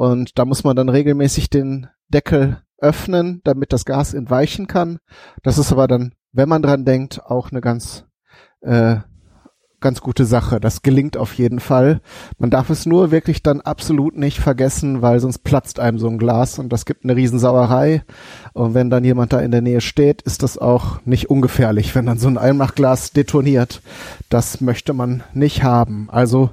und 0.00 0.38
da 0.38 0.46
muss 0.46 0.64
man 0.64 0.76
dann 0.76 0.88
regelmäßig 0.88 1.50
den 1.50 1.88
Deckel 2.08 2.62
öffnen, 2.78 3.42
damit 3.44 3.70
das 3.74 3.84
Gas 3.84 4.14
entweichen 4.14 4.66
kann. 4.66 4.98
Das 5.42 5.58
ist 5.58 5.72
aber 5.72 5.88
dann, 5.88 6.14
wenn 6.32 6.48
man 6.48 6.62
dran 6.62 6.86
denkt, 6.86 7.20
auch 7.26 7.50
eine 7.50 7.60
ganz, 7.60 8.06
äh, 8.62 8.96
ganz 9.78 10.00
gute 10.00 10.24
Sache. 10.24 10.58
Das 10.58 10.80
gelingt 10.80 11.18
auf 11.18 11.34
jeden 11.34 11.60
Fall. 11.60 12.00
Man 12.38 12.48
darf 12.48 12.70
es 12.70 12.86
nur 12.86 13.10
wirklich 13.10 13.42
dann 13.42 13.60
absolut 13.60 14.16
nicht 14.16 14.40
vergessen, 14.40 15.02
weil 15.02 15.20
sonst 15.20 15.40
platzt 15.40 15.78
einem 15.78 15.98
so 15.98 16.08
ein 16.08 16.16
Glas 16.16 16.58
und 16.58 16.72
das 16.72 16.86
gibt 16.86 17.04
eine 17.04 17.14
Riesensauerei. 17.14 18.02
Und 18.54 18.72
wenn 18.72 18.88
dann 18.88 19.04
jemand 19.04 19.34
da 19.34 19.40
in 19.40 19.50
der 19.50 19.60
Nähe 19.60 19.82
steht, 19.82 20.22
ist 20.22 20.42
das 20.42 20.56
auch 20.56 21.04
nicht 21.04 21.28
ungefährlich, 21.28 21.94
wenn 21.94 22.06
dann 22.06 22.16
so 22.16 22.28
ein 22.28 22.38
Einmachglas 22.38 23.12
detoniert. 23.12 23.82
Das 24.30 24.62
möchte 24.62 24.94
man 24.94 25.24
nicht 25.34 25.62
haben. 25.62 26.08
Also 26.10 26.48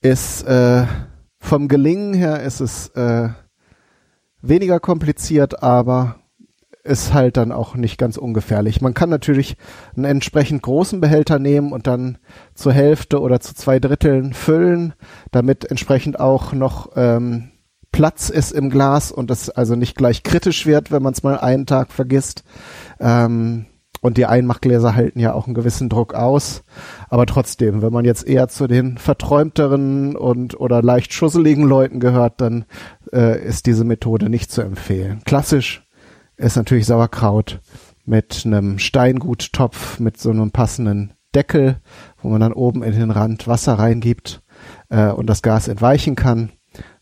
ist 0.00 0.42
äh, 0.42 0.86
vom 1.44 1.68
Gelingen 1.68 2.14
her 2.14 2.42
ist 2.42 2.60
es 2.60 2.88
äh, 2.88 3.28
weniger 4.40 4.80
kompliziert, 4.80 5.62
aber 5.62 6.16
ist 6.82 7.12
halt 7.12 7.36
dann 7.36 7.52
auch 7.52 7.74
nicht 7.74 7.98
ganz 7.98 8.16
ungefährlich. 8.16 8.80
Man 8.80 8.94
kann 8.94 9.10
natürlich 9.10 9.56
einen 9.94 10.06
entsprechend 10.06 10.62
großen 10.62 11.00
Behälter 11.00 11.38
nehmen 11.38 11.72
und 11.72 11.86
dann 11.86 12.18
zur 12.54 12.72
Hälfte 12.72 13.20
oder 13.20 13.40
zu 13.40 13.54
zwei 13.54 13.78
Dritteln 13.78 14.32
füllen, 14.32 14.94
damit 15.32 15.70
entsprechend 15.70 16.18
auch 16.18 16.52
noch 16.52 16.92
ähm, 16.96 17.50
Platz 17.92 18.30
ist 18.30 18.52
im 18.52 18.70
Glas 18.70 19.12
und 19.12 19.30
es 19.30 19.50
also 19.50 19.76
nicht 19.76 19.96
gleich 19.96 20.22
kritisch 20.22 20.66
wird, 20.66 20.90
wenn 20.90 21.02
man 21.02 21.12
es 21.12 21.22
mal 21.22 21.38
einen 21.38 21.66
Tag 21.66 21.92
vergisst. 21.92 22.42
Ähm, 23.00 23.66
und 24.04 24.18
die 24.18 24.26
Einmachgläser 24.26 24.94
halten 24.94 25.18
ja 25.18 25.32
auch 25.32 25.46
einen 25.46 25.54
gewissen 25.54 25.88
Druck 25.88 26.12
aus. 26.12 26.62
Aber 27.08 27.24
trotzdem, 27.24 27.80
wenn 27.80 27.90
man 27.90 28.04
jetzt 28.04 28.28
eher 28.28 28.48
zu 28.48 28.66
den 28.66 28.98
verträumteren 28.98 30.14
und 30.14 30.60
oder 30.60 30.82
leicht 30.82 31.14
schusseligen 31.14 31.64
Leuten 31.64 32.00
gehört, 32.00 32.42
dann 32.42 32.66
äh, 33.14 33.42
ist 33.42 33.64
diese 33.64 33.84
Methode 33.84 34.28
nicht 34.28 34.52
zu 34.52 34.60
empfehlen. 34.60 35.22
Klassisch 35.24 35.88
ist 36.36 36.56
natürlich 36.56 36.84
Sauerkraut 36.84 37.62
mit 38.04 38.42
einem 38.44 38.78
Steinguttopf 38.78 39.98
mit 40.00 40.18
so 40.18 40.28
einem 40.28 40.50
passenden 40.50 41.14
Deckel, 41.34 41.80
wo 42.20 42.28
man 42.28 42.42
dann 42.42 42.52
oben 42.52 42.82
in 42.82 42.92
den 42.92 43.10
Rand 43.10 43.48
Wasser 43.48 43.78
reingibt 43.78 44.42
äh, 44.90 45.08
und 45.08 45.30
das 45.30 45.40
Gas 45.40 45.66
entweichen 45.66 46.14
kann. 46.14 46.52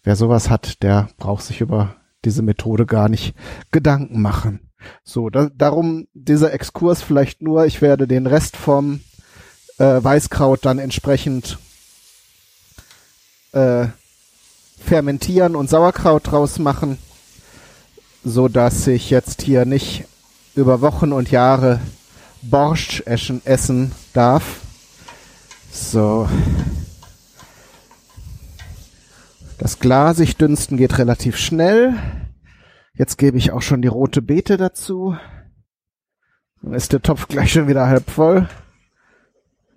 Wer 0.05 0.15
sowas 0.15 0.51
hat, 0.51 0.85
der 0.85 1.09
braucht 1.19 1.43
sich 1.43 1.63
über 1.63 1.97
diese 2.25 2.43
Methode 2.43 2.87
gar 2.87 3.09
nicht 3.09 3.35
Gedanken 3.73 4.23
machen. 4.23 4.61
So, 5.05 5.31
da, 5.31 5.51
darum 5.55 6.07
dieser 6.15 6.53
Exkurs 6.53 7.03
vielleicht 7.03 7.43
nur, 7.43 7.67
ich 7.67 7.83
werde 7.83 8.07
den 8.07 8.27
Rest 8.27 8.57
vom 8.57 9.01
äh, 9.79 10.03
Weißkraut 10.03 10.65
dann 10.65 10.79
entsprechend 10.79 11.59
äh, 13.53 13.87
fermentieren 14.79 15.57
und 15.57 15.71
Sauerkraut 15.71 16.31
draus 16.31 16.59
machen, 16.59 16.99
so 18.25 18.49
dass 18.49 18.87
ich 18.87 19.11
jetzt 19.11 19.43
hier 19.43 19.65
nicht 19.65 20.05
über 20.55 20.81
Wochen 20.81 21.13
und 21.13 21.31
Jahre 21.31 21.81
Borscht 22.43 23.07
essen, 23.07 23.41
essen 23.45 23.93
darf. 24.13 24.61
So. 25.73 26.29
Das 29.59 29.79
glasig 29.79 30.37
dünsten 30.37 30.77
geht 30.77 30.99
relativ 30.99 31.37
schnell. 31.37 31.95
Jetzt 33.03 33.19
gebe 33.19 33.37
ich 33.37 33.51
auch 33.51 33.63
schon 33.63 33.83
die 33.83 33.89
rote 33.89 34.23
Beete 34.23 34.57
dazu. 34.57 35.17
Dann 36.63 36.73
ist 36.73 36.93
der 36.93 37.03
Topf 37.03 37.27
gleich 37.29 37.51
schon 37.51 37.67
wieder 37.67 37.89
halb 37.89 38.09
voll. 38.09 38.49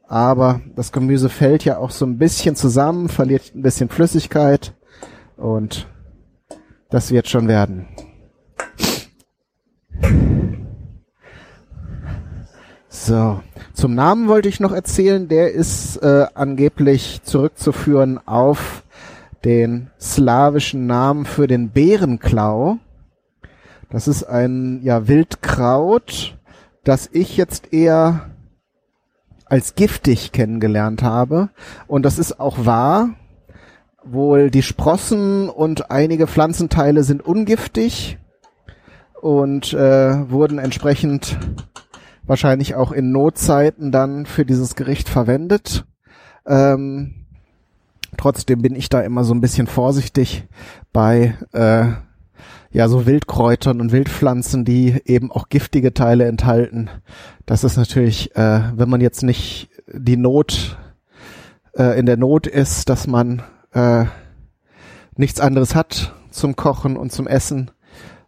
Aber 0.07 0.61
das 0.75 0.91
Gemüse 0.91 1.29
fällt 1.29 1.65
ja 1.65 1.79
auch 1.79 1.89
so 1.89 2.05
ein 2.05 2.19
bisschen 2.19 2.55
zusammen, 2.55 3.09
verliert 3.09 3.55
ein 3.55 3.63
bisschen 3.63 3.89
Flüssigkeit 3.89 4.75
und 5.37 5.87
das 6.91 7.09
wird 7.09 7.27
schon 7.27 7.47
werden. 7.47 7.87
So, 12.87 13.41
zum 13.73 13.95
Namen 13.95 14.27
wollte 14.27 14.49
ich 14.49 14.59
noch 14.59 14.71
erzählen. 14.71 15.27
Der 15.27 15.51
ist 15.51 15.97
äh, 15.97 16.27
angeblich 16.35 17.21
zurückzuführen 17.23 18.19
auf 18.27 18.83
den 19.43 19.89
slawischen 19.99 20.85
Namen 20.85 21.25
für 21.25 21.47
den 21.47 21.71
Bärenklau. 21.71 22.77
Das 23.95 24.09
ist 24.09 24.25
ein 24.25 24.81
ja 24.83 25.07
Wildkraut, 25.07 26.37
das 26.83 27.09
ich 27.13 27.37
jetzt 27.37 27.71
eher 27.71 28.29
als 29.45 29.75
giftig 29.75 30.33
kennengelernt 30.33 31.01
habe. 31.01 31.47
Und 31.87 32.03
das 32.03 32.19
ist 32.19 32.37
auch 32.37 32.65
wahr. 32.65 33.11
Wohl 34.03 34.51
die 34.51 34.63
Sprossen 34.63 35.47
und 35.47 35.91
einige 35.91 36.27
Pflanzenteile 36.27 37.05
sind 37.05 37.25
ungiftig 37.25 38.17
und 39.21 39.71
äh, 39.71 40.29
wurden 40.29 40.59
entsprechend 40.59 41.37
wahrscheinlich 42.23 42.75
auch 42.75 42.91
in 42.91 43.13
Notzeiten 43.13 43.93
dann 43.93 44.25
für 44.25 44.43
dieses 44.43 44.75
Gericht 44.75 45.07
verwendet. 45.07 45.85
Ähm, 46.45 47.27
trotzdem 48.17 48.61
bin 48.61 48.75
ich 48.75 48.89
da 48.89 48.99
immer 48.99 49.23
so 49.23 49.33
ein 49.33 49.39
bisschen 49.39 49.67
vorsichtig 49.67 50.49
bei 50.91 51.35
äh, 51.53 51.93
ja 52.75 52.89
so 52.89 53.05
Wildkräutern 53.05 53.79
und 53.79 53.93
Wildpflanzen, 53.93 54.65
die 54.65 55.01
eben 55.05 55.31
auch 55.31 55.47
giftige 55.47 55.93
Teile 55.93 56.25
enthalten. 56.25 56.89
Das 57.45 57.63
ist 57.63 57.77
natürlich, 57.77 58.35
äh, 58.35 58.63
wenn 58.75 58.89
man 58.89 58.99
jetzt 58.99 59.23
nicht 59.23 59.69
die 59.87 60.17
Not 60.17 60.77
äh, 61.77 61.97
in 61.97 62.05
der 62.05 62.17
Not 62.17 62.47
ist, 62.47 62.89
dass 62.89 63.07
man 63.07 63.43
äh, 63.71 64.03
nichts 65.15 65.39
anderes 65.39 65.73
hat 65.73 66.13
zum 66.31 66.57
Kochen 66.57 66.97
und 66.97 67.13
zum 67.13 67.27
Essen, 67.27 67.71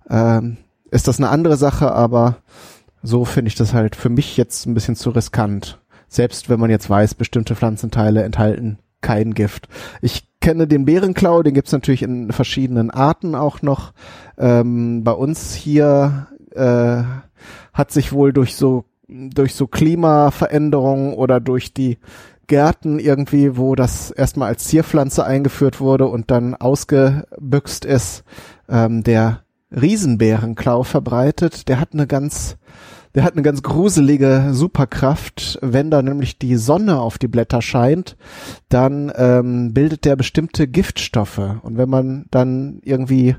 ähm, 0.10 0.56
ist 0.92 1.10
das 1.10 1.18
eine 1.18 1.28
andere 1.28 1.58
Sache, 1.58 1.92
aber 1.92 2.38
so 3.04 3.26
finde 3.26 3.50
ich 3.50 3.56
das 3.56 3.74
halt 3.74 3.98
für 3.98 4.10
mich 4.10 4.38
jetzt 4.38 4.66
ein 4.66 4.74
bisschen 4.74 4.96
zu 4.96 5.10
riskant. 5.10 5.82
Selbst 6.08 6.50
wenn 6.50 6.62
man 6.62 6.70
jetzt 6.70 6.90
weiß, 6.90 7.16
bestimmte 7.16 7.54
Pflanzenteile 7.54 8.24
enthalten 8.24 8.80
kein 9.02 9.34
Gift. 9.34 9.68
Ich 10.02 10.27
kenne 10.48 10.66
den 10.66 10.86
Bärenklau, 10.86 11.44
den 11.44 11.54
gibt's 11.54 11.74
natürlich 11.74 12.04
in 12.04 12.32
verschiedenen 12.32 12.90
Arten 12.90 13.36
auch 13.36 13.62
noch. 13.62 13.92
Ähm, 14.38 15.04
bei 15.04 15.12
uns 15.12 15.54
hier 15.54 16.28
äh, 16.56 17.04
hat 17.74 17.92
sich 17.92 18.14
wohl 18.14 18.32
durch 18.32 18.56
so 18.56 18.86
durch 19.10 19.56
so 19.56 19.68
Klimaveränderungen 19.68 21.16
oder 21.16 21.42
durch 21.42 21.74
die 21.74 21.98
Gärten 22.48 22.98
irgendwie, 22.98 23.58
wo 23.58 23.76
das 23.76 24.10
erstmal 24.10 24.48
als 24.48 24.64
Zierpflanze 24.64 25.26
eingeführt 25.26 25.82
wurde 25.82 26.08
und 26.08 26.32
dann 26.32 26.56
ausgebüxt 26.56 27.84
ist, 27.84 28.24
ähm, 28.70 29.04
der 29.04 29.42
Riesenbärenklau 29.70 30.84
verbreitet. 30.84 31.68
Der 31.68 31.82
hat 31.82 31.90
eine 31.92 32.08
ganz 32.08 32.56
der 33.18 33.24
hat 33.24 33.34
eine 33.34 33.42
ganz 33.42 33.64
gruselige 33.64 34.50
Superkraft. 34.52 35.58
Wenn 35.64 35.90
da 35.90 36.04
nämlich 36.04 36.38
die 36.38 36.56
Sonne 36.56 37.00
auf 37.00 37.18
die 37.18 37.28
Blätter 37.28 37.64
scheint, 37.64 38.16
dann 38.70 39.12
ähm, 39.16 39.74
bildet 39.74 40.06
der 40.06 40.16
bestimmte 40.16 40.68
Giftstoffe. 40.68 41.42
Und 41.64 41.78
wenn 41.78 41.90
man 41.90 42.28
dann 42.30 42.80
irgendwie 42.84 43.36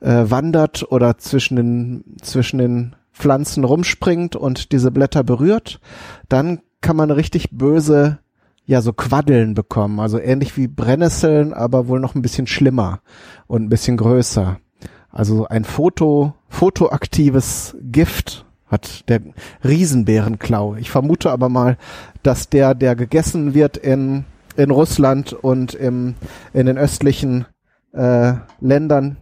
äh, 0.00 0.30
wandert 0.30 0.92
oder 0.92 1.18
zwischen 1.18 1.56
den, 1.56 2.04
zwischen 2.22 2.58
den 2.58 2.94
Pflanzen 3.12 3.64
rumspringt 3.64 4.36
und 4.36 4.70
diese 4.70 4.92
Blätter 4.92 5.24
berührt, 5.24 5.80
dann 6.28 6.60
kann 6.80 6.94
man 6.94 7.10
richtig 7.10 7.50
böse 7.50 8.20
ja 8.64 8.80
so 8.80 8.92
Quaddeln 8.92 9.54
bekommen, 9.54 9.98
also 9.98 10.20
ähnlich 10.20 10.56
wie 10.56 10.68
Brennnesseln, 10.68 11.52
aber 11.52 11.88
wohl 11.88 11.98
noch 11.98 12.14
ein 12.14 12.22
bisschen 12.22 12.46
schlimmer 12.46 13.00
und 13.48 13.64
ein 13.64 13.70
bisschen 13.70 13.96
größer. 13.96 14.60
Also 15.10 15.48
ein 15.48 15.64
Foto, 15.64 16.34
fotoaktives 16.48 17.76
Gift 17.82 18.45
hat 18.68 19.08
der 19.08 19.20
Riesenbärenklau. 19.64 20.74
Ich 20.74 20.90
vermute 20.90 21.30
aber 21.30 21.48
mal, 21.48 21.76
dass 22.22 22.48
der, 22.48 22.74
der 22.74 22.96
gegessen 22.96 23.54
wird 23.54 23.76
in, 23.76 24.24
in 24.56 24.70
Russland 24.70 25.32
und 25.32 25.74
im, 25.74 26.14
in 26.52 26.66
den 26.66 26.78
östlichen 26.78 27.46
äh, 27.92 28.34
Ländern, 28.60 29.16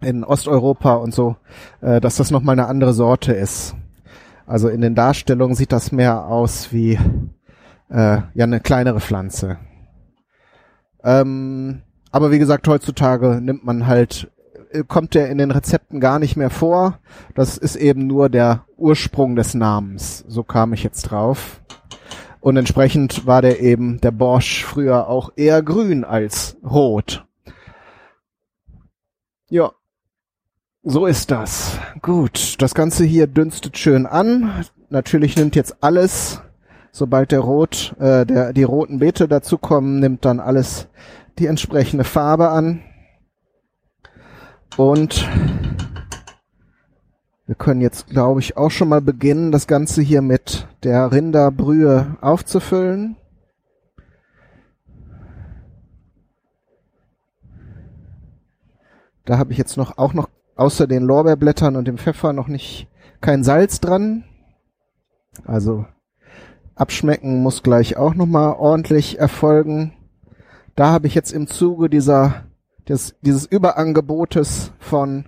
in 0.00 0.24
Osteuropa 0.24 0.94
und 0.94 1.14
so, 1.14 1.36
äh, 1.80 2.00
dass 2.00 2.16
das 2.16 2.30
nochmal 2.30 2.54
eine 2.54 2.66
andere 2.66 2.92
Sorte 2.92 3.32
ist. 3.32 3.74
Also 4.46 4.68
in 4.68 4.80
den 4.80 4.94
Darstellungen 4.94 5.56
sieht 5.56 5.72
das 5.72 5.92
mehr 5.92 6.26
aus 6.26 6.72
wie 6.72 6.98
äh, 7.90 8.18
ja 8.34 8.44
eine 8.44 8.60
kleinere 8.60 9.00
Pflanze. 9.00 9.58
Ähm, 11.02 11.82
aber 12.10 12.30
wie 12.30 12.38
gesagt, 12.38 12.66
heutzutage 12.68 13.40
nimmt 13.40 13.64
man 13.64 13.86
halt 13.86 14.30
kommt 14.88 15.14
der 15.14 15.30
in 15.30 15.38
den 15.38 15.50
Rezepten 15.50 16.00
gar 16.00 16.18
nicht 16.18 16.36
mehr 16.36 16.50
vor. 16.50 16.98
Das 17.34 17.58
ist 17.58 17.76
eben 17.76 18.06
nur 18.06 18.28
der 18.28 18.64
Ursprung 18.76 19.36
des 19.36 19.54
Namens. 19.54 20.24
So 20.28 20.42
kam 20.42 20.72
ich 20.72 20.82
jetzt 20.82 21.02
drauf. 21.02 21.60
Und 22.40 22.56
entsprechend 22.56 23.26
war 23.26 23.42
der 23.42 23.60
eben, 23.60 24.00
der 24.00 24.12
Borsch 24.12 24.64
früher 24.64 25.08
auch 25.08 25.32
eher 25.36 25.62
grün 25.62 26.04
als 26.04 26.56
rot. 26.64 27.26
Ja. 29.48 29.72
So 30.82 31.06
ist 31.06 31.32
das. 31.32 31.78
Gut. 32.02 32.62
Das 32.62 32.74
Ganze 32.74 33.04
hier 33.04 33.26
dünstet 33.26 33.76
schön 33.78 34.06
an. 34.06 34.64
Natürlich 34.88 35.36
nimmt 35.36 35.56
jetzt 35.56 35.82
alles, 35.82 36.40
sobald 36.92 37.32
der 37.32 37.40
Rot, 37.40 37.96
äh, 37.98 38.24
der, 38.24 38.52
die 38.52 38.62
roten 38.62 39.00
Beete 39.00 39.26
dazukommen, 39.26 39.98
nimmt 39.98 40.24
dann 40.24 40.38
alles 40.38 40.86
die 41.38 41.46
entsprechende 41.46 42.04
Farbe 42.04 42.50
an. 42.50 42.82
Und 44.76 45.26
wir 47.46 47.54
können 47.54 47.80
jetzt, 47.80 48.08
glaube 48.08 48.40
ich, 48.40 48.56
auch 48.56 48.70
schon 48.70 48.88
mal 48.88 49.00
beginnen, 49.00 49.52
das 49.52 49.66
Ganze 49.66 50.02
hier 50.02 50.20
mit 50.20 50.68
der 50.82 51.12
Rinderbrühe 51.12 52.16
aufzufüllen. 52.20 53.16
Da 59.24 59.38
habe 59.38 59.52
ich 59.52 59.58
jetzt 59.58 59.76
noch 59.76 59.98
auch 59.98 60.12
noch 60.12 60.28
außer 60.56 60.86
den 60.86 61.02
Lorbeerblättern 61.02 61.76
und 61.76 61.86
dem 61.86 61.98
Pfeffer 61.98 62.32
noch 62.32 62.48
nicht 62.48 62.88
kein 63.20 63.44
Salz 63.44 63.80
dran. 63.80 64.24
Also 65.44 65.86
abschmecken 66.74 67.42
muss 67.42 67.62
gleich 67.62 67.96
auch 67.96 68.14
noch 68.14 68.26
mal 68.26 68.52
ordentlich 68.52 69.18
erfolgen. 69.18 69.94
Da 70.74 70.90
habe 70.90 71.06
ich 71.06 71.14
jetzt 71.14 71.32
im 71.32 71.46
Zuge 71.46 71.88
dieser 71.88 72.45
des, 72.88 73.16
dieses 73.20 73.46
Überangebotes 73.46 74.72
von 74.78 75.26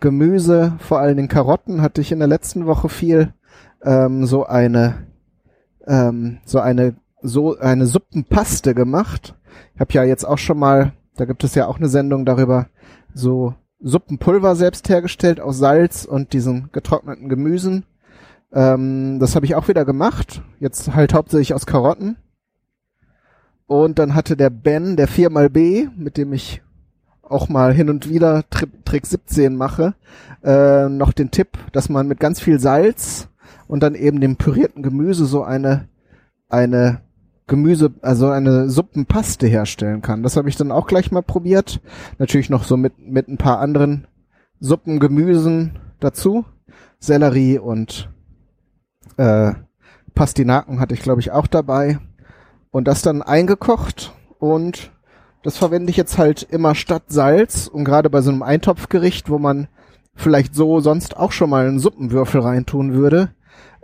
Gemüse, 0.00 0.74
vor 0.78 0.98
allen 0.98 1.16
Dingen 1.16 1.28
Karotten, 1.28 1.80
hatte 1.80 2.00
ich 2.00 2.12
in 2.12 2.18
der 2.18 2.28
letzten 2.28 2.66
Woche 2.66 2.88
viel 2.88 3.34
ähm, 3.82 4.26
so 4.26 4.44
eine 4.44 5.06
ähm, 5.86 6.38
so 6.44 6.58
eine 6.60 6.96
so 7.22 7.56
eine 7.58 7.86
Suppenpaste 7.86 8.74
gemacht. 8.74 9.34
Ich 9.74 9.80
habe 9.80 9.92
ja 9.92 10.04
jetzt 10.04 10.24
auch 10.24 10.38
schon 10.38 10.58
mal, 10.58 10.92
da 11.16 11.24
gibt 11.24 11.44
es 11.44 11.54
ja 11.54 11.66
auch 11.66 11.78
eine 11.78 11.88
Sendung 11.88 12.24
darüber, 12.24 12.66
so 13.14 13.54
Suppenpulver 13.80 14.56
selbst 14.56 14.88
hergestellt 14.88 15.40
aus 15.40 15.58
Salz 15.58 16.04
und 16.04 16.32
diesen 16.32 16.70
getrockneten 16.72 17.28
Gemüsen. 17.28 17.84
Ähm, 18.52 19.18
das 19.18 19.34
habe 19.34 19.46
ich 19.46 19.54
auch 19.54 19.68
wieder 19.68 19.84
gemacht. 19.84 20.42
Jetzt 20.60 20.94
halt 20.94 21.14
hauptsächlich 21.14 21.54
aus 21.54 21.66
Karotten. 21.66 22.16
Und 23.66 23.98
dann 23.98 24.14
hatte 24.14 24.36
der 24.36 24.50
Ben, 24.50 24.96
der 24.96 25.08
4xB, 25.08 25.90
mit 25.96 26.16
dem 26.16 26.32
ich 26.32 26.62
auch 27.22 27.48
mal 27.48 27.72
hin 27.72 27.88
und 27.88 28.08
wieder 28.08 28.44
Tri 28.50 28.66
Trick 28.84 29.06
17 29.06 29.56
mache, 29.56 29.94
äh, 30.44 30.88
noch 30.88 31.12
den 31.12 31.30
Tipp, 31.30 31.56
dass 31.72 31.88
man 31.88 32.08
mit 32.08 32.20
ganz 32.20 32.40
viel 32.40 32.58
Salz 32.58 33.28
und 33.68 33.82
dann 33.82 33.94
eben 33.94 34.20
dem 34.20 34.36
pürierten 34.36 34.82
Gemüse 34.82 35.24
so 35.24 35.42
eine 35.42 35.88
eine 36.48 37.00
Gemüse, 37.46 37.92
also 38.02 38.28
eine 38.28 38.68
Suppenpaste 38.68 39.46
herstellen 39.46 40.02
kann. 40.02 40.22
Das 40.22 40.36
habe 40.36 40.48
ich 40.48 40.56
dann 40.56 40.70
auch 40.70 40.86
gleich 40.86 41.10
mal 41.10 41.22
probiert. 41.22 41.80
Natürlich 42.18 42.50
noch 42.50 42.64
so 42.64 42.76
mit 42.76 42.98
mit 42.98 43.28
ein 43.28 43.38
paar 43.38 43.58
anderen 43.60 44.06
Suppengemüsen 44.60 45.78
dazu, 46.00 46.44
Sellerie 46.98 47.58
und 47.58 48.10
äh, 49.16 49.52
Pastinaken 50.14 50.80
hatte 50.80 50.94
ich 50.94 51.02
glaube 51.02 51.20
ich 51.20 51.30
auch 51.30 51.46
dabei 51.46 51.98
und 52.70 52.88
das 52.88 53.02
dann 53.02 53.22
eingekocht 53.22 54.12
und 54.38 54.90
das 55.42 55.56
verwende 55.56 55.90
ich 55.90 55.96
jetzt 55.96 56.18
halt 56.18 56.42
immer 56.42 56.74
statt 56.74 57.04
Salz 57.08 57.66
und 57.66 57.84
gerade 57.84 58.10
bei 58.10 58.20
so 58.20 58.30
einem 58.30 58.42
Eintopfgericht, 58.42 59.28
wo 59.28 59.38
man 59.38 59.68
vielleicht 60.14 60.54
so 60.54 60.80
sonst 60.80 61.16
auch 61.16 61.32
schon 61.32 61.50
mal 61.50 61.66
einen 61.66 61.78
Suppenwürfel 61.78 62.40
reintun 62.40 62.94
würde, 62.94 63.34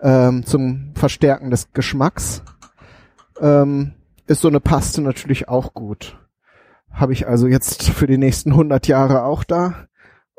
ähm, 0.00 0.44
zum 0.46 0.92
Verstärken 0.94 1.50
des 1.50 1.72
Geschmacks, 1.72 2.42
ähm, 3.40 3.94
ist 4.26 4.40
so 4.40 4.48
eine 4.48 4.60
Paste 4.60 5.00
natürlich 5.02 5.48
auch 5.48 5.74
gut. 5.74 6.18
Habe 6.90 7.12
ich 7.12 7.26
also 7.26 7.46
jetzt 7.46 7.84
für 7.90 8.06
die 8.06 8.18
nächsten 8.18 8.52
100 8.52 8.86
Jahre 8.86 9.24
auch 9.24 9.44
da 9.44 9.88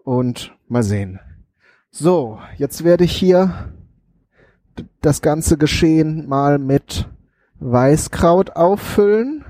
und 0.04 0.56
mal 0.68 0.84
sehen. 0.84 1.20
So, 1.92 2.40
jetzt 2.58 2.84
werde 2.84 3.04
ich 3.04 3.12
hier 3.12 3.74
das 5.02 5.22
ganze 5.22 5.58
Geschehen 5.58 6.28
mal 6.28 6.60
mit 6.60 7.10
Weißkraut 7.60 8.56
auffüllen 8.56 9.44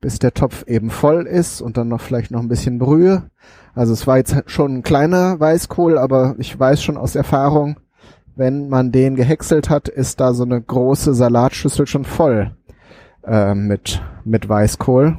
bis 0.00 0.18
der 0.18 0.34
Topf 0.34 0.64
eben 0.66 0.90
voll 0.90 1.26
ist 1.26 1.60
und 1.60 1.76
dann 1.76 1.88
noch 1.88 2.00
vielleicht 2.00 2.30
noch 2.30 2.40
ein 2.40 2.48
bisschen 2.48 2.78
Brühe. 2.78 3.30
Also 3.74 3.92
es 3.92 4.06
war 4.06 4.18
jetzt 4.18 4.34
schon 4.46 4.78
ein 4.78 4.82
kleiner 4.82 5.38
Weißkohl, 5.40 5.98
aber 5.98 6.36
ich 6.38 6.58
weiß 6.58 6.82
schon 6.82 6.96
aus 6.96 7.14
Erfahrung, 7.14 7.78
wenn 8.36 8.68
man 8.68 8.92
den 8.92 9.16
gehäckselt 9.16 9.68
hat, 9.68 9.88
ist 9.88 10.20
da 10.20 10.32
so 10.32 10.44
eine 10.44 10.62
große 10.62 11.14
Salatschüssel 11.14 11.88
schon 11.88 12.04
voll 12.04 12.56
äh, 13.24 13.54
mit, 13.54 14.00
mit 14.24 14.48
Weißkohl. 14.48 15.16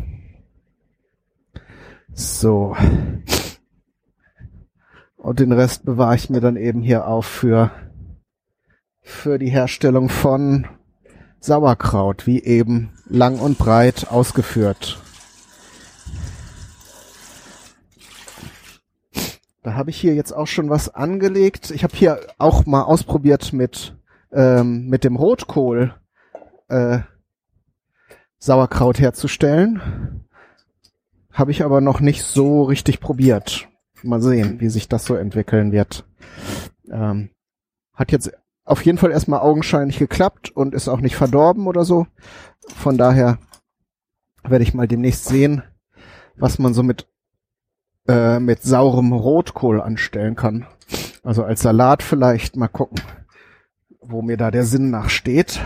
So. 2.13 2.75
Und 5.17 5.39
den 5.41 5.51
Rest 5.51 5.83
bewahre 5.83 6.15
ich 6.15 6.29
mir 6.29 6.39
dann 6.39 6.55
eben 6.55 6.81
hier 6.81 7.07
auf 7.07 7.25
für, 7.25 7.71
für 9.01 9.37
die 9.37 9.49
Herstellung 9.49 10.07
von 10.07 10.65
Sauerkraut, 11.39 12.27
wie 12.27 12.43
eben 12.43 12.91
lang 13.07 13.39
und 13.39 13.57
breit 13.57 14.07
ausgeführt. 14.09 14.99
Da 19.63 19.73
habe 19.73 19.89
ich 19.89 19.97
hier 19.99 20.15
jetzt 20.15 20.31
auch 20.31 20.47
schon 20.47 20.69
was 20.69 20.93
angelegt. 20.93 21.71
Ich 21.71 21.83
habe 21.83 21.95
hier 21.95 22.19
auch 22.37 22.65
mal 22.65 22.83
ausprobiert 22.83 23.53
mit 23.53 23.95
ähm, 24.31 24.87
mit 24.87 25.03
dem 25.03 25.15
Rotkohl 25.15 25.93
äh, 26.67 26.99
Sauerkraut 28.37 28.99
herzustellen. 28.99 30.25
Habe 31.31 31.51
ich 31.51 31.63
aber 31.63 31.81
noch 31.81 31.99
nicht 31.99 32.23
so 32.23 32.63
richtig 32.63 32.99
probiert. 32.99 33.67
Mal 34.01 34.21
sehen, 34.21 34.59
wie 34.61 34.69
sich 34.69 34.87
das 34.87 35.05
so 35.05 35.15
entwickeln 35.15 35.71
wird. 35.71 36.05
Ähm, 36.89 37.31
hat 37.93 38.11
jetzt 38.11 38.31
auf 38.65 38.85
jeden 38.85 38.97
Fall 38.97 39.11
erstmal 39.11 39.39
augenscheinlich 39.39 39.97
geklappt 39.97 40.51
und 40.51 40.73
ist 40.73 40.87
auch 40.87 41.01
nicht 41.01 41.15
verdorben 41.15 41.67
oder 41.67 41.85
so. 41.85 42.07
Von 42.75 42.97
daher 42.97 43.39
werde 44.43 44.63
ich 44.63 44.73
mal 44.73 44.87
demnächst 44.87 45.25
sehen, 45.25 45.63
was 46.35 46.59
man 46.59 46.73
so 46.73 46.83
mit 46.83 47.07
äh, 48.07 48.39
mit 48.39 48.63
saurem 48.63 49.13
Rotkohl 49.13 49.81
anstellen 49.81 50.35
kann. 50.35 50.65
Also 51.23 51.43
als 51.43 51.61
Salat 51.61 52.01
vielleicht 52.01 52.55
mal 52.55 52.67
gucken, 52.67 53.01
wo 54.01 54.21
mir 54.21 54.37
da 54.37 54.51
der 54.51 54.63
Sinn 54.63 54.89
nachsteht. 54.89 55.59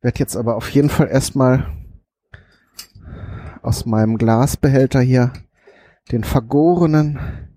Werd 0.00 0.18
jetzt 0.18 0.36
aber 0.36 0.56
auf 0.56 0.70
jeden 0.70 0.88
Fall 0.88 1.08
erstmal 1.08 1.66
aus 3.62 3.86
meinem 3.86 4.18
Glasbehälter 4.18 5.00
hier 5.00 5.32
den 6.10 6.24
vergorenen 6.24 7.51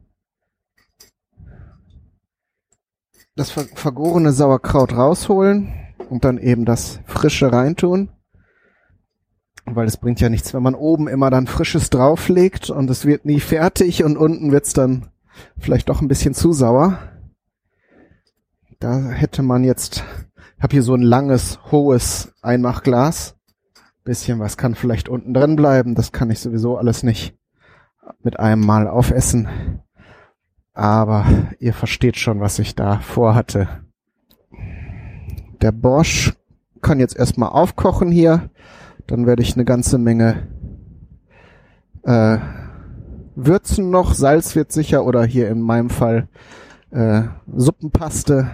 das 3.35 3.51
vergorene 3.51 4.31
Sauerkraut 4.31 4.93
rausholen 4.93 5.73
und 6.09 6.23
dann 6.23 6.37
eben 6.37 6.65
das 6.65 6.99
frische 7.05 7.51
reintun. 7.51 8.09
Weil 9.65 9.87
es 9.87 9.97
bringt 9.97 10.21
ja 10.21 10.29
nichts, 10.29 10.53
wenn 10.53 10.63
man 10.63 10.75
oben 10.75 11.07
immer 11.07 11.29
dann 11.29 11.47
frisches 11.47 11.89
drauflegt 11.89 12.69
und 12.69 12.89
es 12.89 13.05
wird 13.05 13.25
nie 13.25 13.39
fertig 13.39 14.03
und 14.03 14.15
unten 14.15 14.51
wird's 14.51 14.73
dann 14.73 15.07
vielleicht 15.57 15.89
doch 15.89 16.01
ein 16.01 16.07
bisschen 16.07 16.33
zu 16.33 16.53
sauer. 16.53 16.99
Da 18.79 19.09
hätte 19.09 19.41
man 19.41 19.63
jetzt, 19.63 20.03
ich 20.57 20.63
habe 20.63 20.73
hier 20.73 20.83
so 20.83 20.93
ein 20.93 21.01
langes, 21.01 21.59
hohes 21.71 22.33
Einmachglas. 22.41 23.35
Bisschen 24.03 24.39
was 24.39 24.55
kann 24.55 24.75
vielleicht 24.75 25.09
unten 25.09 25.33
drin 25.33 25.55
bleiben, 25.55 25.95
das 25.95 26.11
kann 26.11 26.29
ich 26.29 26.39
sowieso 26.39 26.77
alles 26.77 27.01
nicht 27.01 27.35
mit 28.21 28.39
einem 28.39 28.63
Mal 28.63 28.87
aufessen. 28.87 29.81
Aber 30.75 31.25
ihr 31.59 31.73
versteht 31.73 32.17
schon, 32.17 32.41
was 32.41 32.59
ich 32.59 32.75
da 32.75 32.99
vorhatte. 32.99 33.67
Der 35.61 35.71
Bosch 35.71 36.33
kann 36.81 36.99
jetzt 36.99 37.15
erstmal 37.15 37.49
aufkochen 37.49 38.11
hier. 38.11 38.49
Dann 39.07 39.25
werde 39.25 39.41
ich 39.41 39.55
eine 39.55 39.63
ganze 39.63 39.97
Menge 39.97 40.47
äh, 42.03 42.37
würzen 43.35 43.89
noch. 43.89 44.13
Salz 44.13 44.55
wird 44.55 44.73
sicher 44.73 45.05
oder 45.05 45.23
hier 45.23 45.49
in 45.49 45.61
meinem 45.61 45.89
Fall 45.89 46.27
äh, 46.91 47.23
Suppenpaste 47.47 48.49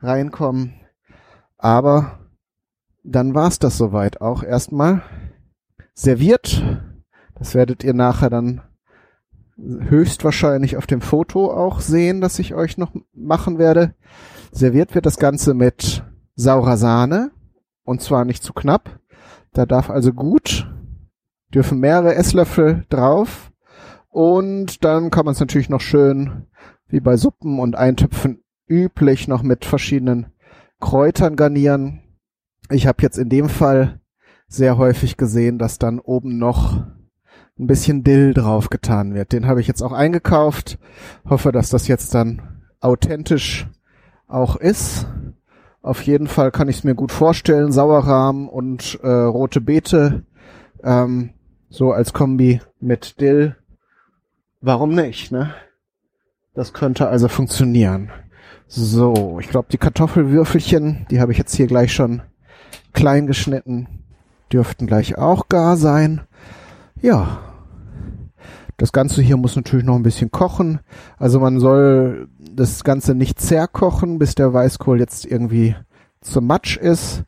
reinkommen. 0.00 0.72
Aber 1.58 2.18
dann 3.04 3.34
war's 3.34 3.58
das 3.58 3.76
soweit 3.76 4.22
auch 4.22 4.42
erstmal. 4.42 5.02
Serviert. 5.92 6.64
Das 7.34 7.54
werdet 7.54 7.84
ihr 7.84 7.92
nachher 7.92 8.30
dann 8.30 8.62
höchstwahrscheinlich 9.58 10.76
auf 10.76 10.86
dem 10.86 11.00
Foto 11.00 11.50
auch 11.50 11.80
sehen, 11.80 12.20
das 12.20 12.38
ich 12.38 12.54
euch 12.54 12.78
noch 12.78 12.92
machen 13.14 13.58
werde. 13.58 13.94
Serviert 14.52 14.94
wird 14.94 15.06
das 15.06 15.18
Ganze 15.18 15.54
mit 15.54 16.04
saurer 16.34 16.76
Sahne 16.76 17.30
und 17.84 18.02
zwar 18.02 18.24
nicht 18.24 18.42
zu 18.42 18.52
knapp. 18.52 19.00
Da 19.52 19.64
darf 19.64 19.90
also 19.90 20.12
gut, 20.12 20.70
dürfen 21.54 21.80
mehrere 21.80 22.14
Esslöffel 22.14 22.84
drauf 22.88 23.50
und 24.08 24.84
dann 24.84 25.10
kann 25.10 25.24
man 25.24 25.32
es 25.32 25.40
natürlich 25.40 25.70
noch 25.70 25.80
schön, 25.80 26.46
wie 26.88 27.00
bei 27.00 27.16
Suppen 27.16 27.58
und 27.58 27.76
Eintöpfen 27.76 28.42
üblich, 28.68 29.28
noch 29.28 29.42
mit 29.42 29.64
verschiedenen 29.64 30.26
Kräutern 30.80 31.36
garnieren. 31.36 32.02
Ich 32.70 32.86
habe 32.86 33.02
jetzt 33.02 33.18
in 33.18 33.28
dem 33.28 33.48
Fall 33.48 34.00
sehr 34.48 34.76
häufig 34.78 35.16
gesehen, 35.16 35.58
dass 35.58 35.78
dann 35.78 35.98
oben 35.98 36.38
noch 36.38 36.84
ein 37.58 37.66
bisschen 37.66 38.04
Dill 38.04 38.34
drauf 38.34 38.70
getan 38.70 39.14
wird. 39.14 39.32
Den 39.32 39.46
habe 39.46 39.60
ich 39.60 39.66
jetzt 39.66 39.82
auch 39.82 39.92
eingekauft. 39.92 40.78
Hoffe, 41.28 41.52
dass 41.52 41.70
das 41.70 41.88
jetzt 41.88 42.14
dann 42.14 42.42
authentisch 42.80 43.66
auch 44.28 44.56
ist. 44.56 45.06
Auf 45.82 46.02
jeden 46.02 46.26
Fall 46.26 46.50
kann 46.50 46.68
ich 46.68 46.78
es 46.78 46.84
mir 46.84 46.94
gut 46.94 47.12
vorstellen. 47.12 47.72
Sauerrahm 47.72 48.48
und 48.48 48.98
äh, 49.02 49.08
rote 49.08 49.60
Beete 49.60 50.24
ähm, 50.82 51.30
so 51.70 51.92
als 51.92 52.12
Kombi 52.12 52.60
mit 52.80 53.20
Dill. 53.20 53.56
Warum 54.60 54.94
nicht, 54.94 55.32
ne? 55.32 55.54
Das 56.54 56.72
könnte 56.72 57.08
also 57.08 57.28
funktionieren. 57.28 58.10
So, 58.66 59.38
ich 59.40 59.48
glaube, 59.48 59.68
die 59.70 59.78
Kartoffelwürfelchen, 59.78 61.06
die 61.10 61.20
habe 61.20 61.32
ich 61.32 61.38
jetzt 61.38 61.54
hier 61.54 61.66
gleich 61.66 61.92
schon 61.92 62.22
klein 62.92 63.26
geschnitten, 63.26 64.04
dürften 64.52 64.86
gleich 64.86 65.18
auch 65.18 65.48
gar 65.48 65.76
sein. 65.76 66.25
Ja. 67.06 67.38
Das 68.78 68.90
Ganze 68.90 69.22
hier 69.22 69.36
muss 69.36 69.54
natürlich 69.54 69.86
noch 69.86 69.94
ein 69.94 70.02
bisschen 70.02 70.32
kochen. 70.32 70.80
Also 71.18 71.38
man 71.38 71.60
soll 71.60 72.26
das 72.36 72.82
Ganze 72.82 73.14
nicht 73.14 73.40
zerkochen, 73.40 74.18
bis 74.18 74.34
der 74.34 74.52
Weißkohl 74.52 74.98
jetzt 74.98 75.24
irgendwie 75.24 75.76
zum 76.20 76.48
Matsch 76.48 76.76
ist. 76.76 77.22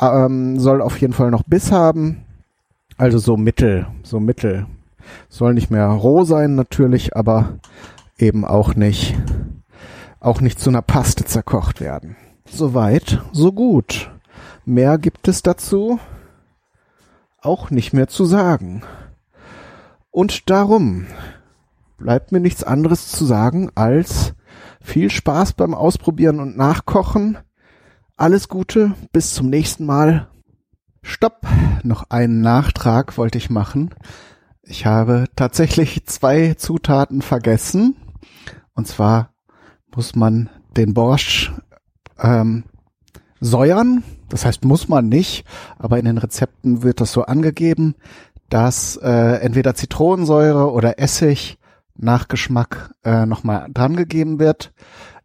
Ähm, 0.00 0.60
soll 0.60 0.80
auf 0.80 1.00
jeden 1.00 1.12
Fall 1.12 1.32
noch 1.32 1.42
Biss 1.42 1.72
haben. 1.72 2.24
Also 2.98 3.18
so 3.18 3.36
mittel, 3.36 3.88
so 4.04 4.20
mittel. 4.20 4.66
Soll 5.28 5.54
nicht 5.54 5.72
mehr 5.72 5.88
roh 5.88 6.22
sein 6.22 6.54
natürlich, 6.54 7.16
aber 7.16 7.58
eben 8.18 8.44
auch 8.44 8.76
nicht, 8.76 9.16
auch 10.20 10.40
nicht 10.40 10.60
zu 10.60 10.70
einer 10.70 10.82
Paste 10.82 11.24
zerkocht 11.24 11.80
werden. 11.80 12.14
Soweit, 12.48 13.20
so 13.32 13.50
gut. 13.50 14.08
Mehr 14.64 14.98
gibt 14.98 15.26
es 15.26 15.42
dazu 15.42 15.98
auch 17.46 17.70
nicht 17.70 17.92
mehr 17.92 18.08
zu 18.08 18.24
sagen. 18.24 18.82
Und 20.16 20.48
darum 20.48 21.04
bleibt 21.98 22.32
mir 22.32 22.40
nichts 22.40 22.64
anderes 22.64 23.08
zu 23.08 23.26
sagen 23.26 23.70
als 23.74 24.32
viel 24.80 25.10
Spaß 25.10 25.52
beim 25.52 25.74
Ausprobieren 25.74 26.40
und 26.40 26.56
Nachkochen. 26.56 27.36
Alles 28.16 28.48
Gute, 28.48 28.94
bis 29.12 29.34
zum 29.34 29.50
nächsten 29.50 29.84
Mal. 29.84 30.28
Stopp, 31.02 31.46
noch 31.82 32.08
einen 32.08 32.40
Nachtrag 32.40 33.18
wollte 33.18 33.36
ich 33.36 33.50
machen. 33.50 33.90
Ich 34.62 34.86
habe 34.86 35.26
tatsächlich 35.36 36.06
zwei 36.06 36.54
Zutaten 36.54 37.20
vergessen. 37.20 37.94
Und 38.72 38.88
zwar 38.88 39.34
muss 39.94 40.16
man 40.16 40.48
den 40.78 40.94
Borscht 40.94 41.52
ähm, 42.18 42.64
säuern. 43.38 44.02
Das 44.30 44.46
heißt, 44.46 44.64
muss 44.64 44.88
man 44.88 45.10
nicht, 45.10 45.44
aber 45.78 45.98
in 45.98 46.06
den 46.06 46.16
Rezepten 46.16 46.82
wird 46.82 47.02
das 47.02 47.12
so 47.12 47.24
angegeben 47.24 47.96
dass 48.48 48.96
äh, 48.96 49.08
entweder 49.08 49.74
Zitronensäure 49.74 50.70
oder 50.70 50.98
Essig 50.98 51.58
Nachgeschmack 51.98 52.94
äh, 53.04 53.26
nochmal 53.26 53.68
dran 53.72 53.96
gegeben 53.96 54.38
wird. 54.38 54.72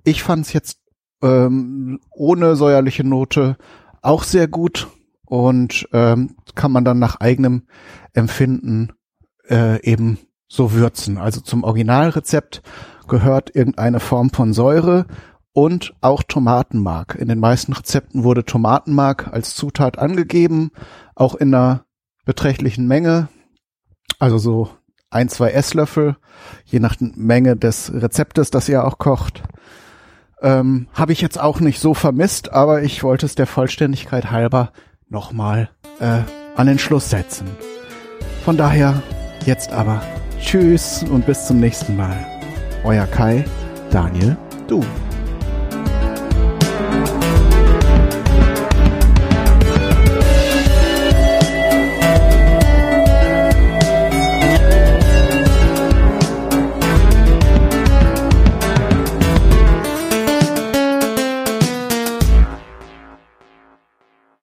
Ich 0.04 0.24
fand 0.24 0.46
es 0.46 0.54
jetzt 0.54 0.80
ähm, 1.22 2.00
ohne 2.12 2.56
säuerliche 2.56 3.04
Note 3.04 3.58
auch 4.02 4.24
sehr 4.24 4.48
gut 4.48 4.88
und 5.26 5.88
ähm, 5.94 6.36
kann 6.56 6.72
man 6.72 6.84
dann 6.86 7.00
nach 7.00 7.20
eigenem 7.20 7.64
Empfinden 8.14 8.94
äh, 9.50 9.82
eben 9.84 10.18
so 10.48 10.74
würzen. 10.74 11.18
Also 11.18 11.42
zum 11.42 11.64
Originalrezept 11.64 12.62
gehört 13.08 13.56
irgendeine 13.56 14.00
Form 14.00 14.32
von 14.32 14.54
Säure 14.54 15.06
und 15.54 15.94
auch 16.02 16.24
Tomatenmark. 16.24 17.16
In 17.16 17.28
den 17.28 17.40
meisten 17.40 17.74
Rezepten 17.74 18.24
wurde 18.24 18.46
Tomatenmark 18.46 19.30
als 19.32 19.56
Zutat 19.56 20.00
angegeben, 20.00 20.72
auch 21.16 21.36
in 21.36 21.54
einer 21.54 21.86
beträchtlichen 22.26 22.88
Menge, 22.88 23.28
also 24.20 24.38
so 24.38 24.70
ein, 25.10 25.30
zwei 25.30 25.52
Esslöffel, 25.52 26.16
je 26.66 26.80
nach 26.80 26.96
Menge 27.00 27.56
des 27.56 27.92
Rezeptes, 27.94 28.50
das 28.50 28.70
ihr 28.70 28.86
auch 28.86 28.98
kocht. 28.98 29.44
Ähm, 30.42 30.88
Habe 30.94 31.12
ich 31.12 31.22
jetzt 31.22 31.40
auch 31.40 31.60
nicht 31.60 31.80
so 31.80 31.94
vermisst, 31.94 32.52
aber 32.52 32.82
ich 32.82 33.04
wollte 33.04 33.26
es 33.26 33.36
der 33.36 33.48
Vollständigkeit 33.48 34.32
halber 34.32 34.72
nochmal 35.10 35.70
äh, 36.00 36.22
an 36.56 36.68
den 36.68 36.80
Schluss 36.80 37.10
setzen. 37.10 37.48
Von 38.44 38.58
daher 38.58 39.04
jetzt 39.46 39.72
aber 39.72 40.02
Tschüss 40.40 41.04
und 41.04 41.26
bis 41.26 41.46
zum 41.46 41.60
nächsten 41.60 41.96
Mal. 41.96 42.26
Euer 42.84 43.06
Kai, 43.06 43.46
Daniel, 43.92 44.36
du. 44.68 44.84